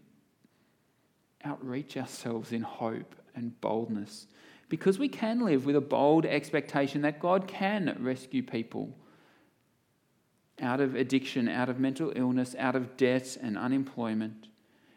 outreach 1.44 1.96
ourselves 1.96 2.52
in 2.52 2.62
hope 2.62 3.14
and 3.36 3.60
boldness? 3.60 4.26
Because 4.70 4.98
we 4.98 5.08
can 5.08 5.44
live 5.44 5.66
with 5.66 5.76
a 5.76 5.80
bold 5.82 6.24
expectation 6.24 7.02
that 7.02 7.20
God 7.20 7.46
can 7.46 7.96
rescue 8.00 8.42
people 8.42 8.96
out 10.60 10.80
of 10.80 10.94
addiction, 10.94 11.48
out 11.48 11.68
of 11.68 11.78
mental 11.78 12.10
illness, 12.16 12.56
out 12.58 12.74
of 12.74 12.96
debt 12.96 13.36
and 13.42 13.58
unemployment, 13.58 14.48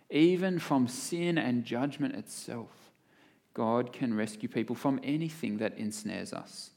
even 0.09 0.57
from 0.57 0.87
sin 0.87 1.37
and 1.37 1.65
judgment 1.65 2.15
itself. 2.15 2.91
God 3.53 3.91
can 3.91 4.15
rescue 4.15 4.47
people 4.47 4.75
from 4.75 5.01
anything 5.03 5.57
that 5.57 5.77
ensnares 5.77 6.31
us. 6.31 6.71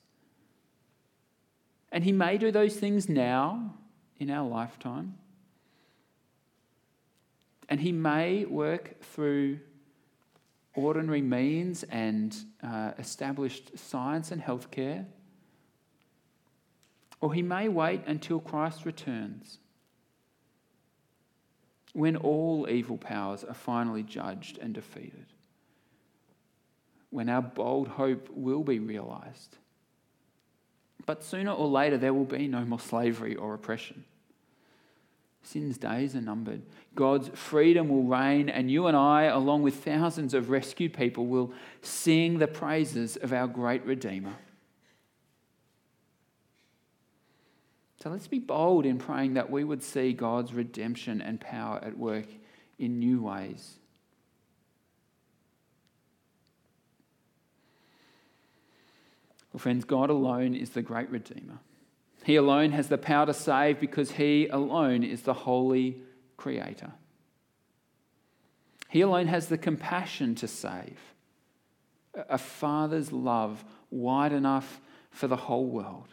And 1.93 2.05
He 2.05 2.13
may 2.13 2.39
do 2.39 2.51
those 2.51 2.77
things 2.77 3.09
now 3.09 3.75
in 4.19 4.31
our 4.31 4.47
lifetime. 4.47 5.15
And 7.69 7.81
He 7.81 7.93
may 7.93 8.45
work 8.45 9.01
through 9.03 9.61
ordinary 10.75 11.23
means 11.23 11.83
and 11.85 12.37
uh, 12.63 12.93
established 12.99 13.79
science 13.79 14.31
and 14.31 14.43
healthcare. 14.43 15.07
Or 17.21 17.35
He 17.35 17.43
may 17.43 17.69
wait 17.69 18.03
until 18.07 18.41
Christ 18.41 18.85
returns 18.85 19.59
when 21.93 22.17
all 22.17 22.69
evil 22.71 22.97
powers 22.97 23.43
are 23.43 23.55
finally 23.55 24.05
judged 24.05 24.59
and 24.59 24.73
defeated, 24.73 25.27
when 27.11 27.29
our 27.29 27.43
bold 27.43 27.89
hope 27.89 28.29
will 28.31 28.63
be 28.63 28.79
realized 28.79 29.57
but 31.11 31.25
sooner 31.25 31.51
or 31.51 31.67
later, 31.67 31.99
there 31.99 32.15
will 32.15 32.25
be 32.25 32.47
no 32.47 32.65
more 32.65 32.79
slavery 32.79 33.35
or 33.35 33.53
oppression. 33.53 34.05
Sin's 35.43 35.77
days 35.77 36.15
are 36.15 36.21
numbered. 36.21 36.63
God's 36.95 37.31
freedom 37.31 37.89
will 37.89 38.05
reign, 38.05 38.49
and 38.49 38.71
you 38.71 38.87
and 38.87 38.97
I, 38.97 39.25
along 39.25 39.63
with 39.63 39.83
thousands 39.83 40.35
of 40.35 40.51
rescued 40.51 40.95
people, 40.95 41.27
will 41.27 41.53
sing 41.83 42.39
the 42.39 42.47
praises 42.47 43.17
of 43.17 43.33
our 43.33 43.49
great 43.49 43.85
Redeemer. 43.85 44.37
So 48.01 48.09
let's 48.09 48.29
be 48.29 48.39
bold 48.39 48.87
in 48.87 48.97
praying 48.97 49.35
that 49.35 49.51
we 49.51 49.65
would 49.65 49.83
see 49.83 50.13
God's 50.13 50.55
redemption 50.55 51.21
and 51.21 51.41
power 51.41 51.81
at 51.83 51.99
work 51.99 52.29
in 52.79 53.01
new 53.01 53.21
ways. 53.21 53.80
Well, 59.53 59.61
friends, 59.61 59.85
God 59.85 60.11
alone 60.11 60.55
is 60.55 60.71
the 60.71 60.83
great 60.83 61.11
Redeemer. 61.11 61.59
He 62.23 62.37
alone 62.37 62.73
has 62.73 62.89
the 62.89 62.99
power 62.99 63.27
to 63.27 63.35
save 63.35 63.81
because 63.81 64.13
He 64.13 64.47
alone 64.49 65.03
is 65.03 65.23
the 65.23 65.35
holy 65.35 66.03
Creator. 66.37 66.93
He 68.89 69.01
alone 69.03 69.29
has 69.29 69.49
the 69.49 69.59
compassion 69.59 70.35
to 70.37 70.49
save. 70.49 70.99
A 72.15 72.39
father's 72.39 73.13
love 73.13 73.65
wide 73.91 74.33
enough 74.33 74.81
for 75.11 75.29
the 75.29 75.37
whole 75.37 75.67
world. 75.67 76.09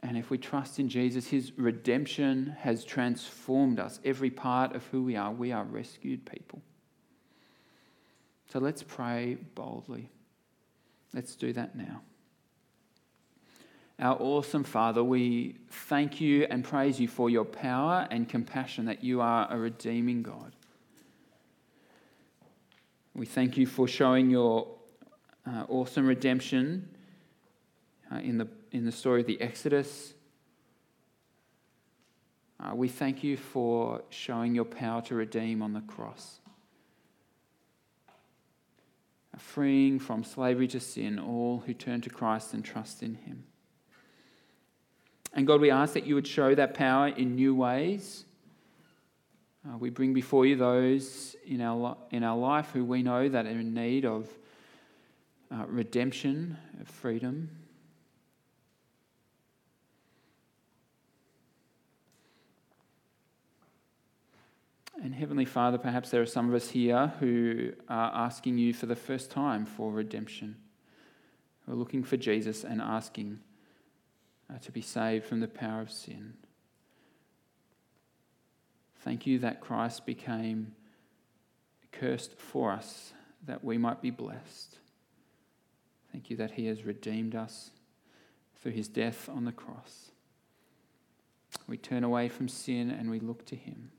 And 0.00 0.16
if 0.16 0.30
we 0.30 0.38
trust 0.38 0.78
in 0.78 0.88
Jesus, 0.88 1.26
his 1.26 1.52
redemption 1.58 2.56
has 2.60 2.84
transformed 2.84 3.80
us. 3.80 3.98
Every 4.04 4.30
part 4.30 4.74
of 4.76 4.86
who 4.86 5.02
we 5.02 5.16
are, 5.16 5.32
we 5.32 5.50
are 5.50 5.64
rescued 5.64 6.24
people. 6.24 6.62
So 8.52 8.58
let's 8.58 8.82
pray 8.82 9.36
boldly. 9.54 10.10
Let's 11.12 11.36
do 11.36 11.52
that 11.52 11.76
now. 11.76 12.02
Our 14.00 14.16
awesome 14.20 14.62
Father, 14.62 15.02
we 15.02 15.56
thank 15.68 16.20
you 16.20 16.46
and 16.48 16.62
praise 16.62 17.00
you 17.00 17.08
for 17.08 17.28
your 17.28 17.44
power 17.44 18.06
and 18.10 18.28
compassion 18.28 18.84
that 18.84 19.02
you 19.02 19.20
are 19.20 19.48
a 19.50 19.58
redeeming 19.58 20.22
God. 20.22 20.52
We 23.14 23.26
thank 23.26 23.56
you 23.56 23.66
for 23.66 23.88
showing 23.88 24.30
your 24.30 24.68
uh, 25.44 25.64
awesome 25.68 26.06
redemption 26.06 26.88
uh, 28.12 28.18
in, 28.18 28.38
the, 28.38 28.46
in 28.70 28.84
the 28.84 28.92
story 28.92 29.22
of 29.22 29.26
the 29.26 29.40
Exodus. 29.40 30.14
Uh, 32.60 32.74
we 32.74 32.86
thank 32.86 33.24
you 33.24 33.36
for 33.36 34.02
showing 34.10 34.54
your 34.54 34.64
power 34.64 35.02
to 35.02 35.16
redeem 35.16 35.62
on 35.62 35.72
the 35.72 35.80
cross, 35.80 36.38
freeing 39.38 39.98
from 39.98 40.24
slavery 40.24 40.68
to 40.68 40.80
sin 40.80 41.18
all 41.18 41.62
who 41.66 41.74
turn 41.74 42.00
to 42.02 42.10
Christ 42.10 42.54
and 42.54 42.64
trust 42.64 43.02
in 43.02 43.14
him. 43.14 43.44
And 45.32 45.46
God, 45.46 45.60
we 45.60 45.70
ask 45.70 45.94
that 45.94 46.06
you 46.06 46.14
would 46.14 46.26
show 46.26 46.54
that 46.54 46.74
power 46.74 47.08
in 47.08 47.34
new 47.36 47.54
ways. 47.54 48.24
Uh, 49.68 49.76
we 49.76 49.90
bring 49.90 50.14
before 50.14 50.46
you 50.46 50.56
those 50.56 51.36
in 51.46 51.60
our, 51.60 51.96
in 52.10 52.24
our 52.24 52.36
life 52.36 52.70
who 52.72 52.84
we 52.84 53.02
know 53.02 53.28
that 53.28 53.46
are 53.46 53.50
in 53.50 53.74
need 53.74 54.04
of 54.04 54.28
uh, 55.50 55.64
redemption, 55.66 56.56
of 56.80 56.88
freedom. 56.88 57.50
And 65.08 65.14
Heavenly 65.14 65.46
Father, 65.46 65.78
perhaps 65.78 66.10
there 66.10 66.20
are 66.20 66.26
some 66.26 66.50
of 66.50 66.54
us 66.54 66.68
here 66.68 67.14
who 67.18 67.72
are 67.88 68.12
asking 68.14 68.58
you 68.58 68.74
for 68.74 68.84
the 68.84 68.94
first 68.94 69.30
time 69.30 69.64
for 69.64 69.90
redemption, 69.90 70.56
who 71.64 71.72
are 71.72 71.76
looking 71.76 72.04
for 72.04 72.18
Jesus 72.18 72.62
and 72.62 72.82
asking 72.82 73.38
uh, 74.52 74.58
to 74.58 74.70
be 74.70 74.82
saved 74.82 75.24
from 75.24 75.40
the 75.40 75.48
power 75.48 75.80
of 75.80 75.90
sin. 75.90 76.34
Thank 78.98 79.26
you 79.26 79.38
that 79.38 79.62
Christ 79.62 80.04
became 80.04 80.74
cursed 81.90 82.38
for 82.38 82.70
us 82.70 83.14
that 83.46 83.64
we 83.64 83.78
might 83.78 84.02
be 84.02 84.10
blessed. 84.10 84.76
Thank 86.12 86.28
you 86.28 86.36
that 86.36 86.50
he 86.50 86.66
has 86.66 86.84
redeemed 86.84 87.34
us 87.34 87.70
through 88.60 88.72
his 88.72 88.88
death 88.88 89.26
on 89.30 89.46
the 89.46 89.52
cross. 89.52 90.10
We 91.66 91.78
turn 91.78 92.04
away 92.04 92.28
from 92.28 92.48
sin 92.48 92.90
and 92.90 93.08
we 93.08 93.20
look 93.20 93.46
to 93.46 93.56
him. 93.56 93.92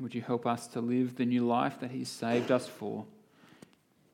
Would 0.00 0.14
you 0.14 0.22
help 0.22 0.46
us 0.46 0.66
to 0.68 0.80
live 0.80 1.16
the 1.16 1.26
new 1.26 1.46
life 1.46 1.78
that 1.80 1.90
he's 1.90 2.08
saved 2.08 2.50
us 2.50 2.66
for 2.66 3.04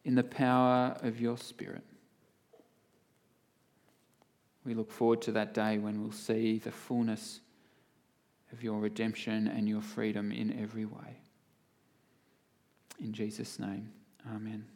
in 0.05 0.17
the 0.17 0.25
power 0.25 0.97
of 1.03 1.21
your 1.21 1.39
Spirit? 1.39 1.85
We 4.65 4.75
look 4.75 4.91
forward 4.91 5.23
to 5.23 5.33
that 5.33 5.55
day 5.55 5.79
when 5.79 6.03
we'll 6.03 6.11
see 6.11 6.59
the 6.59 6.73
fullness 6.73 7.41
of 8.53 8.65
your 8.65 8.81
redemption 8.81 9.47
and 9.47 9.69
your 9.69 9.81
freedom 9.81 10.33
in 10.33 10.61
every 10.61 10.85
way. 10.85 11.21
In 13.01 13.13
Jesus' 13.13 13.61
name, 13.61 13.93
amen. 14.35 14.76